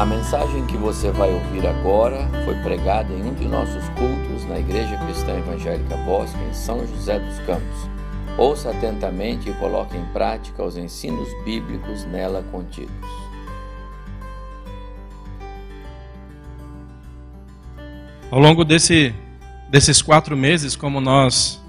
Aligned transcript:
A 0.00 0.06
mensagem 0.06 0.66
que 0.66 0.78
você 0.78 1.10
vai 1.10 1.30
ouvir 1.30 1.66
agora 1.66 2.26
foi 2.46 2.54
pregada 2.62 3.12
em 3.12 3.22
um 3.22 3.34
de 3.34 3.46
nossos 3.46 3.86
cultos 3.90 4.46
na 4.48 4.58
Igreja 4.58 4.96
Cristã 4.96 5.36
Evangélica 5.36 5.94
Bosque, 6.06 6.42
em 6.42 6.54
São 6.54 6.86
José 6.86 7.18
dos 7.18 7.38
Campos. 7.40 7.90
Ouça 8.38 8.70
atentamente 8.70 9.50
e 9.50 9.52
coloque 9.58 9.98
em 9.98 10.04
prática 10.06 10.64
os 10.64 10.78
ensinos 10.78 11.28
bíblicos 11.44 12.06
nela 12.06 12.42
contidos. 12.44 12.90
Ao 18.30 18.38
longo 18.38 18.64
desse, 18.64 19.14
desses 19.68 20.00
quatro 20.00 20.34
meses, 20.34 20.74
como 20.74 20.98
nós 20.98 21.62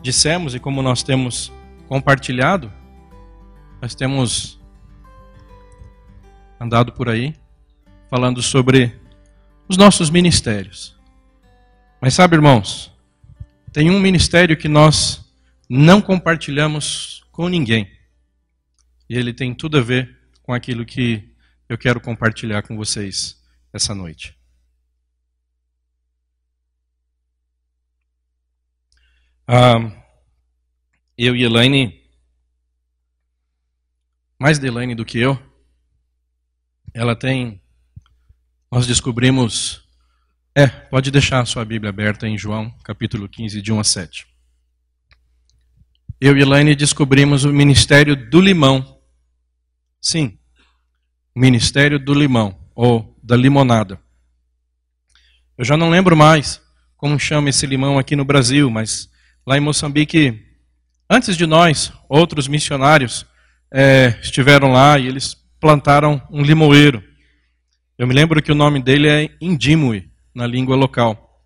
dissemos 0.00 0.54
e 0.54 0.58
como 0.58 0.80
nós 0.80 1.02
temos 1.02 1.52
compartilhado, 1.88 2.72
nós 3.82 3.94
temos 3.94 4.58
andado 6.58 6.90
por 6.90 7.10
aí 7.10 7.34
falando 8.08 8.42
sobre 8.42 8.98
os 9.68 9.76
nossos 9.76 10.10
ministérios. 10.10 10.96
Mas 12.00 12.14
sabe, 12.14 12.36
irmãos, 12.36 12.92
tem 13.72 13.90
um 13.90 14.00
ministério 14.00 14.56
que 14.56 14.68
nós 14.68 15.24
não 15.68 16.00
compartilhamos 16.00 17.24
com 17.32 17.48
ninguém. 17.48 17.90
E 19.08 19.16
ele 19.16 19.32
tem 19.32 19.54
tudo 19.54 19.78
a 19.78 19.82
ver 19.82 20.16
com 20.42 20.52
aquilo 20.52 20.84
que 20.84 21.34
eu 21.68 21.76
quero 21.76 22.00
compartilhar 22.00 22.62
com 22.62 22.76
vocês 22.76 23.42
essa 23.72 23.94
noite. 23.94 24.36
Ah, 29.48 29.92
eu 31.16 31.36
e 31.36 31.42
Elaine, 31.44 32.02
mais 34.38 34.58
de 34.58 34.66
Elaine 34.66 34.94
do 34.94 35.04
que 35.04 35.18
eu, 35.18 35.40
ela 36.92 37.14
tem 37.14 37.60
nós 38.70 38.86
descobrimos. 38.86 39.82
É, 40.54 40.66
pode 40.66 41.10
deixar 41.10 41.40
a 41.40 41.44
sua 41.44 41.64
Bíblia 41.64 41.90
aberta 41.90 42.26
em 42.26 42.38
João, 42.38 42.70
capítulo 42.82 43.28
15, 43.28 43.60
de 43.60 43.72
1 43.72 43.80
a 43.80 43.84
7. 43.84 44.26
Eu 46.18 46.36
e 46.36 46.40
Elaine 46.40 46.74
descobrimos 46.74 47.44
o 47.44 47.52
ministério 47.52 48.16
do 48.16 48.40
limão. 48.40 48.98
Sim, 50.00 50.38
o 51.34 51.40
ministério 51.40 51.98
do 51.98 52.14
limão, 52.14 52.58
ou 52.74 53.18
da 53.22 53.36
limonada. 53.36 54.00
Eu 55.58 55.64
já 55.64 55.76
não 55.76 55.90
lembro 55.90 56.16
mais 56.16 56.60
como 56.96 57.18
chama 57.20 57.50
esse 57.50 57.66
limão 57.66 57.98
aqui 57.98 58.16
no 58.16 58.24
Brasil, 58.24 58.70
mas 58.70 59.10
lá 59.46 59.56
em 59.58 59.60
Moçambique, 59.60 60.42
antes 61.08 61.36
de 61.36 61.46
nós, 61.46 61.92
outros 62.08 62.48
missionários 62.48 63.26
é, 63.70 64.18
estiveram 64.22 64.72
lá 64.72 64.98
e 64.98 65.06
eles 65.06 65.36
plantaram 65.60 66.22
um 66.30 66.42
limoeiro. 66.42 67.02
Eu 67.98 68.06
me 68.06 68.12
lembro 68.12 68.42
que 68.42 68.52
o 68.52 68.54
nome 68.54 68.82
dele 68.82 69.08
é 69.08 69.30
Indimui, 69.40 70.10
na 70.34 70.46
língua 70.46 70.76
local. 70.76 71.42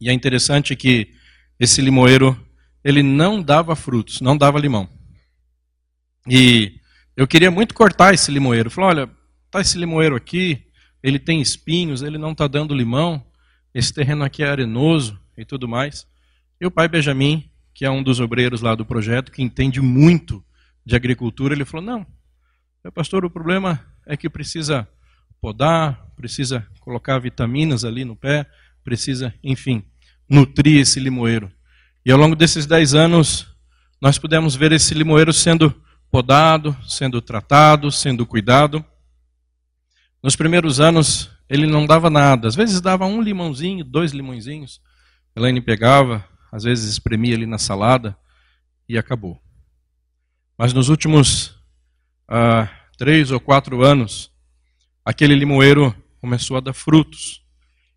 E 0.00 0.08
é 0.08 0.12
interessante 0.14 0.74
que 0.74 1.12
esse 1.60 1.82
limoeiro, 1.82 2.42
ele 2.82 3.02
não 3.02 3.42
dava 3.42 3.76
frutos, 3.76 4.22
não 4.22 4.34
dava 4.34 4.58
limão. 4.58 4.88
E 6.26 6.80
eu 7.14 7.28
queria 7.28 7.50
muito 7.50 7.74
cortar 7.74 8.14
esse 8.14 8.30
limoeiro. 8.30 8.70
Falei, 8.70 9.00
olha, 9.00 9.10
tá 9.50 9.60
esse 9.60 9.76
limoeiro 9.76 10.16
aqui, 10.16 10.64
ele 11.02 11.18
tem 11.18 11.42
espinhos, 11.42 12.00
ele 12.00 12.16
não 12.16 12.32
está 12.32 12.46
dando 12.46 12.74
limão, 12.74 13.22
esse 13.74 13.92
terreno 13.92 14.24
aqui 14.24 14.42
é 14.42 14.48
arenoso 14.48 15.20
e 15.36 15.44
tudo 15.44 15.68
mais. 15.68 16.06
E 16.58 16.64
o 16.66 16.70
pai 16.70 16.88
Benjamin, 16.88 17.50
que 17.74 17.84
é 17.84 17.90
um 17.90 18.02
dos 18.02 18.20
obreiros 18.20 18.62
lá 18.62 18.74
do 18.74 18.86
projeto, 18.86 19.30
que 19.30 19.42
entende 19.42 19.82
muito 19.82 20.42
de 20.82 20.96
agricultura, 20.96 21.54
ele 21.54 21.66
falou, 21.66 21.84
não, 21.84 22.06
pastor, 22.94 23.22
o 23.26 23.30
problema 23.30 23.84
é 24.06 24.16
que 24.16 24.30
precisa 24.30 24.88
podar, 25.40 26.10
precisa 26.16 26.66
colocar 26.80 27.18
vitaminas 27.18 27.84
ali 27.84 28.04
no 28.04 28.16
pé, 28.16 28.46
precisa, 28.82 29.34
enfim, 29.42 29.82
nutrir 30.28 30.80
esse 30.80 30.98
limoeiro. 30.98 31.50
E 32.04 32.10
ao 32.10 32.18
longo 32.18 32.34
desses 32.34 32.66
dez 32.66 32.94
anos, 32.94 33.46
nós 34.00 34.18
pudemos 34.18 34.56
ver 34.56 34.72
esse 34.72 34.94
limoeiro 34.94 35.32
sendo 35.32 35.74
podado, 36.10 36.76
sendo 36.86 37.20
tratado, 37.20 37.90
sendo 37.90 38.24
cuidado. 38.24 38.84
Nos 40.22 40.36
primeiros 40.36 40.80
anos, 40.80 41.30
ele 41.48 41.66
não 41.66 41.86
dava 41.86 42.08
nada. 42.08 42.48
Às 42.48 42.54
vezes 42.54 42.80
dava 42.80 43.06
um 43.06 43.20
limãozinho, 43.20 43.84
dois 43.84 44.12
limõezinhos. 44.12 44.80
Elaine 45.36 45.60
pegava, 45.60 46.24
às 46.50 46.64
vezes 46.64 46.90
espremia 46.90 47.34
ali 47.34 47.46
na 47.46 47.58
salada 47.58 48.16
e 48.88 48.98
acabou. 48.98 49.40
Mas 50.56 50.72
nos 50.72 50.88
últimos 50.88 51.54
ah, 52.26 52.68
três 52.96 53.30
ou 53.30 53.38
quatro 53.38 53.84
anos, 53.84 54.30
aquele 55.08 55.34
limoeiro 55.34 55.94
começou 56.20 56.58
a 56.58 56.60
dar 56.60 56.74
frutos. 56.74 57.42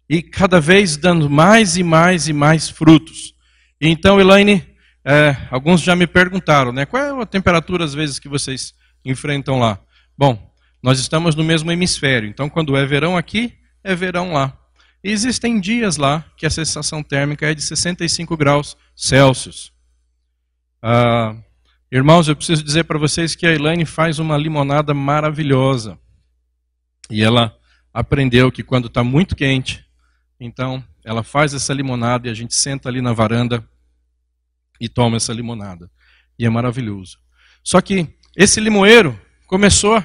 E 0.10 0.22
cada 0.22 0.62
vez 0.62 0.96
dando 0.96 1.30
mais 1.30 1.76
e 1.76 1.84
mais 1.84 2.30
e 2.30 2.34
mais 2.34 2.70
frutos. 2.70 3.36
E 3.82 3.90
então, 3.90 4.18
Elaine, 4.18 4.66
é, 5.04 5.36
alguns 5.50 5.82
já 5.82 5.94
me 5.94 6.08
perguntaram, 6.08 6.72
né? 6.72 6.86
Qual 6.86 7.04
é 7.04 7.22
a 7.22 7.26
temperatura, 7.26 7.84
às 7.84 7.94
vezes, 7.94 8.18
que 8.18 8.30
vocês 8.30 8.74
enfrentam 9.04 9.60
lá? 9.60 9.78
Bom, 10.18 10.56
nós 10.82 11.00
estamos 11.00 11.36
no 11.36 11.44
mesmo 11.44 11.70
hemisfério. 11.70 12.30
Então, 12.30 12.50
quando 12.50 12.78
é 12.78 12.86
verão 12.86 13.18
aqui, 13.18 13.56
é 13.84 13.94
verão 13.94 14.32
lá. 14.32 14.58
E 15.04 15.12
existem 15.12 15.60
dias 15.60 15.98
lá 15.98 16.24
que 16.38 16.46
a 16.46 16.50
sensação 16.50 17.04
térmica 17.04 17.52
é 17.52 17.54
de 17.54 17.62
65 17.62 18.38
graus 18.38 18.78
Celsius. 18.96 19.74
Ah, 20.82 21.36
irmãos, 21.92 22.30
eu 22.30 22.38
preciso 22.38 22.64
dizer 22.64 22.86
para 22.86 22.98
vocês 22.98 23.36
que 23.36 23.46
a 23.46 23.54
Elaine 23.54 23.84
faz 23.86 24.18
uma 24.18 24.38
limonada 24.38 24.94
maravilhosa. 24.94 26.00
E 27.12 27.22
ela 27.22 27.56
aprendeu 27.94 28.52
que 28.52 28.64
quando 28.64 28.88
está 28.88 29.04
muito 29.04 29.36
quente, 29.36 29.86
então 30.40 30.84
ela 31.04 31.24
faz 31.24 31.54
essa 31.54 31.74
limonada 31.74 32.28
e 32.28 32.32
a 32.32 32.34
gente 32.34 32.56
senta 32.56 32.88
ali 32.88 33.02
na 33.02 33.12
varanda 33.12 33.64
e 34.80 34.88
toma 34.88 35.18
essa 35.18 35.34
limonada. 35.34 35.92
E 36.40 36.46
é 36.46 36.50
maravilhoso. 36.50 37.20
Só 37.62 37.82
que 37.82 38.08
esse 38.36 38.60
limoeiro 38.62 39.20
começou 39.46 40.04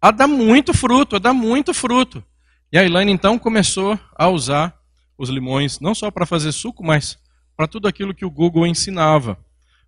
a 0.00 0.10
dar 0.10 0.28
muito 0.28 0.74
fruto, 0.74 1.16
a 1.16 1.18
dar 1.18 1.32
muito 1.32 1.72
fruto. 1.72 2.22
E 2.70 2.78
a 2.78 2.84
Elaine 2.84 3.10
então 3.10 3.38
começou 3.38 3.98
a 4.14 4.28
usar 4.28 4.76
os 5.16 5.30
limões 5.30 5.80
não 5.80 5.94
só 5.94 6.10
para 6.10 6.26
fazer 6.26 6.52
suco, 6.52 6.84
mas 6.84 7.18
para 7.56 7.66
tudo 7.66 7.88
aquilo 7.88 8.14
que 8.14 8.26
o 8.26 8.30
Google 8.30 8.66
ensinava. 8.66 9.38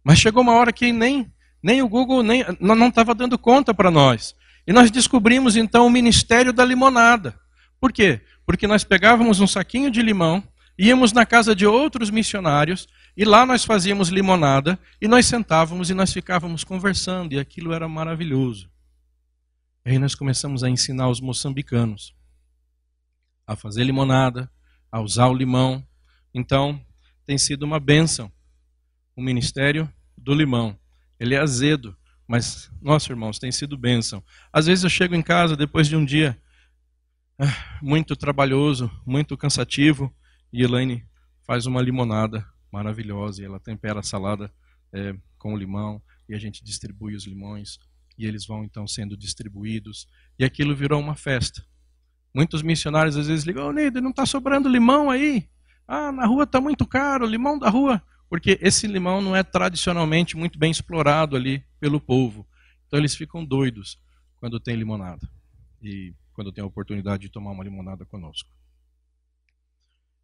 Mas 0.02 0.18
chegou 0.18 0.42
uma 0.42 0.54
hora 0.54 0.72
que 0.72 0.90
nem, 0.92 1.30
nem 1.62 1.82
o 1.82 1.88
Google 1.88 2.22
nem, 2.22 2.44
não 2.58 2.88
estava 2.88 3.14
dando 3.14 3.38
conta 3.38 3.74
para 3.74 3.90
nós. 3.90 4.34
E 4.68 4.72
nós 4.72 4.90
descobrimos 4.90 5.56
então 5.56 5.86
o 5.86 5.90
ministério 5.90 6.52
da 6.52 6.62
limonada. 6.62 7.34
Por 7.80 7.90
quê? 7.90 8.20
Porque 8.44 8.66
nós 8.66 8.84
pegávamos 8.84 9.40
um 9.40 9.46
saquinho 9.46 9.90
de 9.90 10.02
limão, 10.02 10.46
íamos 10.78 11.10
na 11.10 11.24
casa 11.24 11.56
de 11.56 11.64
outros 11.64 12.10
missionários 12.10 12.86
e 13.16 13.24
lá 13.24 13.46
nós 13.46 13.64
fazíamos 13.64 14.10
limonada 14.10 14.78
e 15.00 15.08
nós 15.08 15.24
sentávamos 15.24 15.88
e 15.88 15.94
nós 15.94 16.12
ficávamos 16.12 16.64
conversando 16.64 17.32
e 17.32 17.38
aquilo 17.38 17.72
era 17.72 17.88
maravilhoso. 17.88 18.70
E 19.86 19.92
aí 19.92 19.98
nós 19.98 20.14
começamos 20.14 20.62
a 20.62 20.68
ensinar 20.68 21.08
os 21.08 21.18
moçambicanos 21.18 22.14
a 23.46 23.56
fazer 23.56 23.84
limonada, 23.84 24.50
a 24.92 25.00
usar 25.00 25.28
o 25.28 25.34
limão. 25.34 25.82
Então, 26.34 26.78
tem 27.24 27.38
sido 27.38 27.62
uma 27.62 27.80
bênção 27.80 28.30
o 29.16 29.22
ministério 29.22 29.90
do 30.14 30.34
limão. 30.34 30.78
Ele 31.18 31.34
é 31.34 31.38
azedo, 31.38 31.96
mas, 32.28 32.70
nossa, 32.82 33.10
irmãos, 33.10 33.38
tem 33.38 33.50
sido 33.50 33.78
bênção. 33.78 34.22
Às 34.52 34.66
vezes 34.66 34.84
eu 34.84 34.90
chego 34.90 35.14
em 35.14 35.22
casa 35.22 35.56
depois 35.56 35.88
de 35.88 35.96
um 35.96 36.04
dia 36.04 36.38
ah, 37.38 37.78
muito 37.80 38.14
trabalhoso, 38.14 38.90
muito 39.06 39.34
cansativo, 39.34 40.14
e 40.52 40.62
Elaine 40.62 41.06
faz 41.46 41.64
uma 41.64 41.80
limonada 41.80 42.46
maravilhosa, 42.70 43.40
e 43.40 43.46
ela 43.46 43.58
tempera 43.58 44.00
a 44.00 44.02
salada 44.02 44.52
é, 44.92 45.14
com 45.38 45.56
limão, 45.56 46.02
e 46.28 46.34
a 46.34 46.38
gente 46.38 46.62
distribui 46.62 47.14
os 47.14 47.26
limões, 47.26 47.78
e 48.18 48.26
eles 48.26 48.46
vão 48.46 48.62
então 48.62 48.86
sendo 48.86 49.16
distribuídos, 49.16 50.06
e 50.38 50.44
aquilo 50.44 50.76
virou 50.76 51.00
uma 51.00 51.14
festa. 51.14 51.64
Muitos 52.34 52.60
missionários 52.60 53.16
às 53.16 53.26
vezes 53.26 53.46
ligam, 53.46 53.64
ô 53.64 53.68
oh, 53.68 53.72
Neide, 53.72 54.02
não 54.02 54.10
está 54.10 54.26
sobrando 54.26 54.68
limão 54.68 55.10
aí? 55.10 55.48
Ah, 55.86 56.12
na 56.12 56.26
rua 56.26 56.44
está 56.44 56.60
muito 56.60 56.86
caro, 56.86 57.24
limão 57.24 57.58
da 57.58 57.70
rua. 57.70 58.02
Porque 58.28 58.58
esse 58.60 58.86
limão 58.86 59.20
não 59.20 59.34
é 59.34 59.42
tradicionalmente 59.42 60.36
muito 60.36 60.58
bem 60.58 60.70
explorado 60.70 61.34
ali 61.34 61.64
pelo 61.80 62.00
povo. 62.00 62.46
Então 62.86 62.98
eles 62.98 63.14
ficam 63.14 63.44
doidos 63.44 63.98
quando 64.38 64.60
tem 64.60 64.76
limonada. 64.76 65.28
E 65.82 66.14
quando 66.34 66.52
tem 66.52 66.62
a 66.62 66.66
oportunidade 66.66 67.22
de 67.22 67.28
tomar 67.28 67.50
uma 67.50 67.64
limonada 67.64 68.04
conosco. 68.04 68.48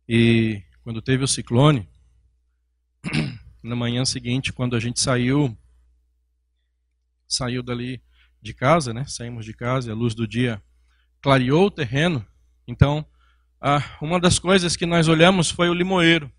E 0.08 0.62
quando 0.82 1.00
teve 1.00 1.24
o 1.24 1.28
ciclone, 1.28 1.88
na 3.62 3.74
manhã 3.74 4.04
seguinte, 4.04 4.52
quando 4.52 4.76
a 4.76 4.80
gente 4.80 5.00
saiu, 5.00 5.56
saiu 7.26 7.62
dali 7.62 8.02
de 8.40 8.52
casa, 8.52 8.92
né? 8.92 9.06
Saímos 9.06 9.44
de 9.44 9.54
casa 9.54 9.88
e 9.88 9.92
a 9.92 9.94
luz 9.94 10.14
do 10.14 10.28
dia 10.28 10.62
clareou 11.22 11.66
o 11.66 11.70
terreno. 11.70 12.24
Então, 12.68 13.06
uma 14.00 14.20
das 14.20 14.38
coisas 14.38 14.76
que 14.76 14.84
nós 14.84 15.08
olhamos 15.08 15.50
foi 15.50 15.70
o 15.70 15.74
limoeiro. 15.74 16.30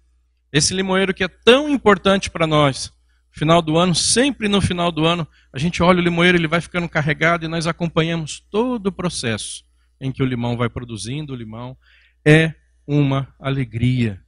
Esse 0.55 0.73
limoeiro 0.73 1.13
que 1.13 1.21
é 1.21 1.27
tão 1.27 1.67
importante 1.67 2.29
para 2.29 2.47
nós. 2.47 2.89
Final 3.29 3.61
do 3.61 3.77
ano, 3.77 3.93
sempre 3.93 4.47
no 4.47 4.61
final 4.61 4.89
do 4.89 5.05
ano, 5.05 5.27
a 5.51 5.59
gente 5.59 5.83
olha 5.83 5.99
o 5.99 6.01
limoeiro, 6.01 6.37
ele 6.37 6.47
vai 6.47 6.61
ficando 6.61 6.87
carregado 6.87 7.43
e 7.43 7.49
nós 7.49 7.67
acompanhamos 7.67 8.39
todo 8.39 8.87
o 8.87 8.91
processo 8.93 9.65
em 9.99 10.13
que 10.13 10.23
o 10.23 10.25
limão 10.25 10.55
vai 10.55 10.69
produzindo 10.69 11.33
o 11.33 11.35
limão. 11.35 11.77
É 12.25 12.53
uma 12.87 13.35
alegria. 13.37 14.23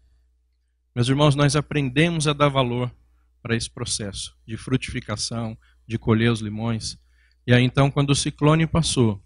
Meus 0.94 1.08
irmãos, 1.08 1.34
nós 1.34 1.56
aprendemos 1.56 2.28
a 2.28 2.34
dar 2.34 2.50
valor 2.50 2.94
para 3.42 3.56
esse 3.56 3.72
processo 3.72 4.36
de 4.46 4.58
frutificação, 4.58 5.58
de 5.88 5.98
colher 5.98 6.30
os 6.30 6.42
limões. 6.42 7.00
E 7.48 7.54
aí 7.54 7.64
então, 7.64 7.90
quando 7.90 8.10
o 8.10 8.16
ciclone 8.16 8.68
passou, 8.68 9.24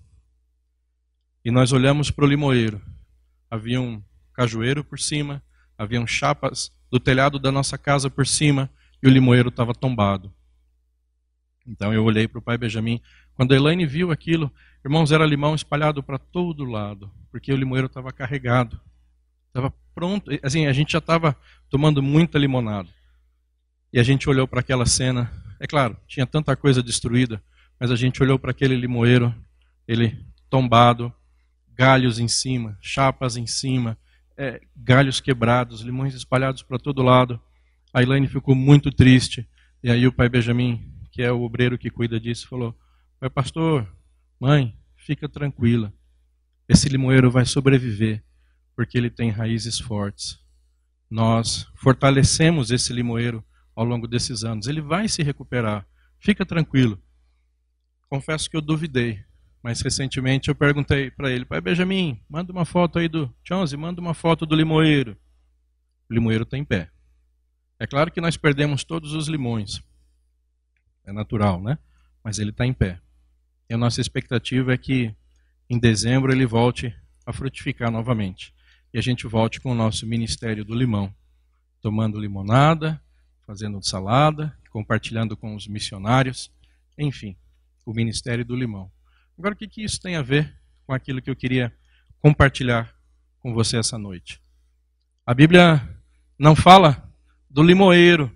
e 1.43 1.49
nós 1.49 1.71
olhamos 1.71 2.11
para 2.11 2.25
o 2.25 2.27
limoeiro, 2.27 2.79
havia 3.49 3.81
um 3.81 4.03
cajueiro 4.35 4.83
por 4.83 4.99
cima, 4.99 5.41
haviam 5.81 6.05
chapas 6.05 6.71
do 6.91 6.99
telhado 6.99 7.39
da 7.39 7.51
nossa 7.51 7.75
casa 7.75 8.07
por 8.07 8.27
cima, 8.27 8.69
e 9.01 9.07
o 9.07 9.09
limoeiro 9.09 9.49
estava 9.49 9.73
tombado. 9.73 10.31
Então 11.65 11.91
eu 11.91 12.03
olhei 12.03 12.27
para 12.27 12.37
o 12.37 12.41
pai 12.41 12.55
Benjamin. 12.55 13.01
Quando 13.33 13.53
a 13.53 13.55
Elaine 13.55 13.85
viu 13.85 14.11
aquilo, 14.11 14.51
irmãos, 14.85 15.11
era 15.11 15.25
limão 15.25 15.55
espalhado 15.55 16.03
para 16.03 16.19
todo 16.19 16.65
lado, 16.65 17.11
porque 17.31 17.51
o 17.51 17.55
limoeiro 17.55 17.87
estava 17.87 18.11
carregado. 18.11 18.79
Estava 19.47 19.73
pronto. 19.95 20.29
Assim, 20.43 20.67
a 20.67 20.73
gente 20.73 20.91
já 20.91 20.99
estava 20.99 21.35
tomando 21.67 22.03
muita 22.03 22.37
limonada. 22.37 22.89
E 23.91 23.99
a 23.99 24.03
gente 24.03 24.29
olhou 24.29 24.47
para 24.47 24.59
aquela 24.59 24.85
cena. 24.85 25.31
É 25.59 25.65
claro, 25.65 25.97
tinha 26.07 26.27
tanta 26.27 26.55
coisa 26.55 26.83
destruída, 26.83 27.41
mas 27.79 27.89
a 27.89 27.95
gente 27.95 28.21
olhou 28.21 28.37
para 28.37 28.51
aquele 28.51 28.75
limoeiro, 28.75 29.33
ele 29.87 30.23
tombado, 30.47 31.11
galhos 31.73 32.19
em 32.19 32.27
cima, 32.27 32.77
chapas 32.81 33.35
em 33.35 33.47
cima, 33.47 33.97
é, 34.41 34.59
galhos 34.75 35.21
quebrados, 35.21 35.81
limões 35.81 36.15
espalhados 36.15 36.63
para 36.63 36.79
todo 36.79 37.03
lado. 37.03 37.39
A 37.93 38.01
Elaine 38.01 38.27
ficou 38.27 38.55
muito 38.55 38.91
triste. 38.91 39.47
E 39.83 39.91
aí 39.91 40.07
o 40.07 40.13
pai 40.13 40.29
Benjamin 40.29 40.91
que 41.11 41.21
é 41.21 41.31
o 41.31 41.41
obreiro 41.41 41.77
que 41.77 41.91
cuida 41.91 42.19
disso, 42.19 42.47
falou: 42.47 42.75
Pai 43.19 43.29
pastor, 43.29 43.87
mãe, 44.39 44.75
fica 44.95 45.27
tranquila. 45.27 45.93
Esse 46.67 46.87
limoeiro 46.87 47.29
vai 47.29 47.45
sobreviver, 47.45 48.23
porque 48.75 48.97
ele 48.97 49.09
tem 49.09 49.29
raízes 49.29 49.77
fortes. 49.77 50.39
Nós 51.09 51.67
fortalecemos 51.75 52.71
esse 52.71 52.93
limoeiro 52.93 53.43
ao 53.75 53.83
longo 53.83 54.07
desses 54.07 54.45
anos. 54.45 54.67
Ele 54.67 54.79
vai 54.79 55.09
se 55.09 55.21
recuperar. 55.21 55.85
Fica 56.17 56.45
tranquilo. 56.45 56.97
Confesso 58.09 58.49
que 58.49 58.55
eu 58.55 58.61
duvidei, 58.61 59.21
mas 59.63 59.81
recentemente 59.81 60.49
eu 60.49 60.55
perguntei 60.55 61.11
para 61.11 61.31
ele: 61.31 61.45
Pai 61.45 61.61
Benjamin, 61.61 62.19
manda 62.29 62.51
uma 62.51 62.65
foto 62.65 62.99
aí 62.99 63.07
do 63.07 63.33
Chonzi, 63.43 63.77
manda 63.77 64.01
uma 64.01 64.13
foto 64.13 64.45
do 64.45 64.55
limoeiro. 64.55 65.17
O 66.09 66.13
limoeiro 66.13 66.43
está 66.43 66.57
em 66.57 66.65
pé. 66.65 66.89
É 67.79 67.87
claro 67.87 68.11
que 68.11 68.21
nós 68.21 68.37
perdemos 68.37 68.83
todos 68.83 69.13
os 69.13 69.27
limões, 69.27 69.81
é 71.03 71.11
natural, 71.11 71.61
né? 71.61 71.77
Mas 72.23 72.37
ele 72.37 72.51
está 72.51 72.65
em 72.65 72.73
pé. 72.73 72.99
E 73.69 73.73
a 73.73 73.77
nossa 73.77 74.01
expectativa 74.01 74.73
é 74.73 74.77
que 74.77 75.15
em 75.69 75.79
dezembro 75.79 76.31
ele 76.31 76.45
volte 76.45 76.95
a 77.25 77.33
frutificar 77.33 77.89
novamente. 77.89 78.53
E 78.93 78.99
a 78.99 79.01
gente 79.01 79.25
volte 79.25 79.59
com 79.61 79.71
o 79.71 79.75
nosso 79.75 80.05
ministério 80.05 80.65
do 80.65 80.75
limão, 80.75 81.13
tomando 81.81 82.19
limonada, 82.19 83.01
fazendo 83.47 83.81
salada, 83.81 84.55
compartilhando 84.69 85.35
com 85.35 85.55
os 85.55 85.67
missionários, 85.67 86.51
enfim, 86.97 87.35
o 87.85 87.93
ministério 87.93 88.45
do 88.45 88.55
limão. 88.55 88.91
Agora, 89.37 89.53
o 89.53 89.57
que, 89.57 89.67
que 89.67 89.83
isso 89.83 89.99
tem 89.99 90.15
a 90.15 90.21
ver 90.21 90.53
com 90.85 90.93
aquilo 90.93 91.21
que 91.21 91.29
eu 91.29 91.35
queria 91.35 91.73
compartilhar 92.19 92.93
com 93.39 93.53
você 93.53 93.77
essa 93.77 93.97
noite? 93.97 94.41
A 95.25 95.33
Bíblia 95.33 95.81
não 96.37 96.55
fala 96.55 97.09
do 97.49 97.63
limoeiro, 97.63 98.31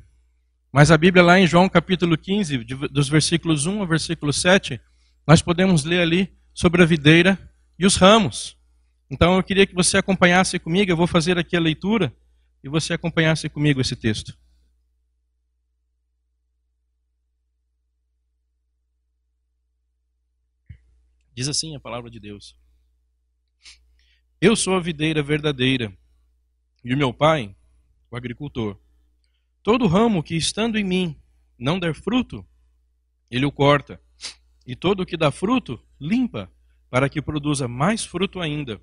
mas 0.71 0.91
a 0.91 0.97
Bíblia, 0.97 1.23
lá 1.23 1.39
em 1.39 1.47
João 1.47 1.69
capítulo 1.69 2.17
15, 2.17 2.57
dos 2.91 3.07
versículos 3.07 3.65
1 3.65 3.79
ao 3.79 3.87
versículo 3.87 4.33
7, 4.33 4.79
nós 5.25 5.41
podemos 5.41 5.83
ler 5.83 6.01
ali 6.01 6.35
sobre 6.53 6.83
a 6.83 6.85
videira 6.85 7.39
e 7.79 7.85
os 7.85 7.95
ramos. 7.95 8.57
Então 9.09 9.37
eu 9.37 9.43
queria 9.43 9.65
que 9.65 9.73
você 9.73 9.97
acompanhasse 9.97 10.59
comigo, 10.59 10.91
eu 10.91 10.97
vou 10.97 11.07
fazer 11.07 11.37
aqui 11.37 11.55
a 11.55 11.59
leitura 11.59 12.13
e 12.63 12.69
você 12.69 12.93
acompanhasse 12.93 13.47
comigo 13.49 13.79
esse 13.79 13.95
texto. 13.95 14.37
Diz 21.35 21.49
assim 21.49 21.75
a 21.75 21.79
palavra 21.79 22.09
de 22.09 22.19
Deus: 22.19 22.55
Eu 24.39 24.55
sou 24.55 24.75
a 24.75 24.79
videira 24.79 25.21
verdadeira 25.21 25.95
e 26.83 26.93
o 26.93 26.97
meu 26.97 27.13
pai, 27.13 27.53
o 28.09 28.15
agricultor. 28.15 28.79
Todo 29.61 29.87
ramo 29.87 30.23
que 30.23 30.35
estando 30.35 30.77
em 30.77 30.83
mim 30.83 31.19
não 31.59 31.77
der 31.77 31.93
fruto, 31.93 32.45
ele 33.29 33.45
o 33.45 33.51
corta. 33.51 34.01
E 34.65 34.75
todo 34.75 35.01
o 35.01 35.05
que 35.05 35.17
dá 35.17 35.29
fruto, 35.29 35.79
limpa, 35.99 36.51
para 36.89 37.09
que 37.09 37.21
produza 37.21 37.67
mais 37.67 38.03
fruto 38.03 38.39
ainda. 38.39 38.81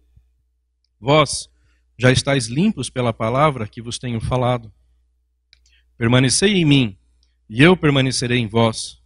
Vós 1.00 1.50
já 1.98 2.12
estáis 2.12 2.46
limpos 2.46 2.88
pela 2.88 3.12
palavra 3.12 3.66
que 3.66 3.82
vos 3.82 3.98
tenho 3.98 4.20
falado. 4.20 4.72
Permanecei 5.96 6.54
em 6.54 6.64
mim, 6.64 6.98
e 7.48 7.62
eu 7.62 7.76
permanecerei 7.76 8.38
em 8.38 8.46
vós. 8.46 9.02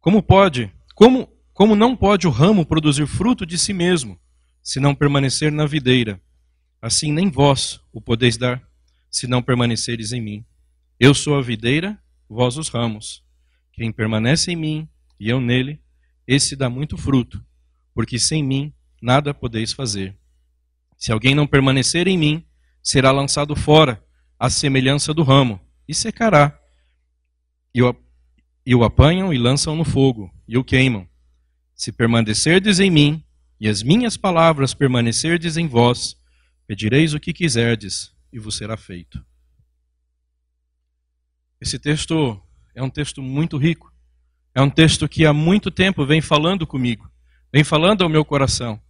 Como 0.00 0.22
pode, 0.22 0.72
como, 0.94 1.31
como 1.52 1.76
não 1.76 1.94
pode 1.94 2.26
o 2.26 2.30
ramo 2.30 2.64
produzir 2.64 3.06
fruto 3.06 3.44
de 3.44 3.58
si 3.58 3.72
mesmo, 3.72 4.18
se 4.62 4.80
não 4.80 4.94
permanecer 4.94 5.52
na 5.52 5.66
videira? 5.66 6.20
Assim 6.80 7.12
nem 7.12 7.30
vós 7.30 7.80
o 7.92 8.00
podeis 8.00 8.36
dar, 8.36 8.62
se 9.10 9.26
não 9.26 9.42
permaneceres 9.42 10.12
em 10.12 10.20
mim. 10.20 10.44
Eu 10.98 11.14
sou 11.14 11.36
a 11.36 11.42
videira, 11.42 12.00
vós 12.28 12.56
os 12.56 12.68
ramos. 12.68 13.22
Quem 13.72 13.92
permanece 13.92 14.52
em 14.52 14.56
mim 14.56 14.88
e 15.20 15.28
eu 15.28 15.40
nele, 15.40 15.80
esse 16.26 16.56
dá 16.56 16.68
muito 16.68 16.96
fruto, 16.96 17.44
porque 17.94 18.18
sem 18.18 18.42
mim 18.42 18.72
nada 19.00 19.34
podeis 19.34 19.72
fazer. 19.72 20.16
Se 20.96 21.12
alguém 21.12 21.34
não 21.34 21.46
permanecer 21.46 22.08
em 22.08 22.16
mim, 22.16 22.44
será 22.82 23.12
lançado 23.12 23.54
fora, 23.54 24.02
à 24.38 24.50
semelhança 24.50 25.12
do 25.14 25.22
ramo, 25.22 25.60
e 25.86 25.94
secará. 25.94 26.58
E 27.74 27.82
o, 28.74 28.84
apanham 28.84 29.32
e 29.32 29.38
lançam 29.38 29.76
no 29.76 29.84
fogo, 29.84 30.32
e 30.48 30.56
o 30.58 30.64
queimam. 30.64 31.08
Se 31.82 31.90
permanecerdes 31.90 32.78
em 32.78 32.92
mim, 32.92 33.24
e 33.58 33.68
as 33.68 33.82
minhas 33.82 34.16
palavras 34.16 34.72
permanecerdes 34.72 35.56
em 35.56 35.66
vós, 35.66 36.16
pedireis 36.64 37.12
o 37.12 37.18
que 37.18 37.32
quiserdes, 37.32 38.14
e 38.32 38.38
vos 38.38 38.56
será 38.56 38.76
feito. 38.76 39.20
Esse 41.60 41.80
texto 41.80 42.40
é 42.72 42.80
um 42.80 42.88
texto 42.88 43.20
muito 43.20 43.56
rico. 43.56 43.92
É 44.54 44.62
um 44.62 44.70
texto 44.70 45.08
que 45.08 45.26
há 45.26 45.32
muito 45.32 45.72
tempo 45.72 46.06
vem 46.06 46.20
falando 46.20 46.64
comigo, 46.68 47.10
vem 47.52 47.64
falando 47.64 48.04
ao 48.04 48.08
meu 48.08 48.24
coração, 48.24 48.80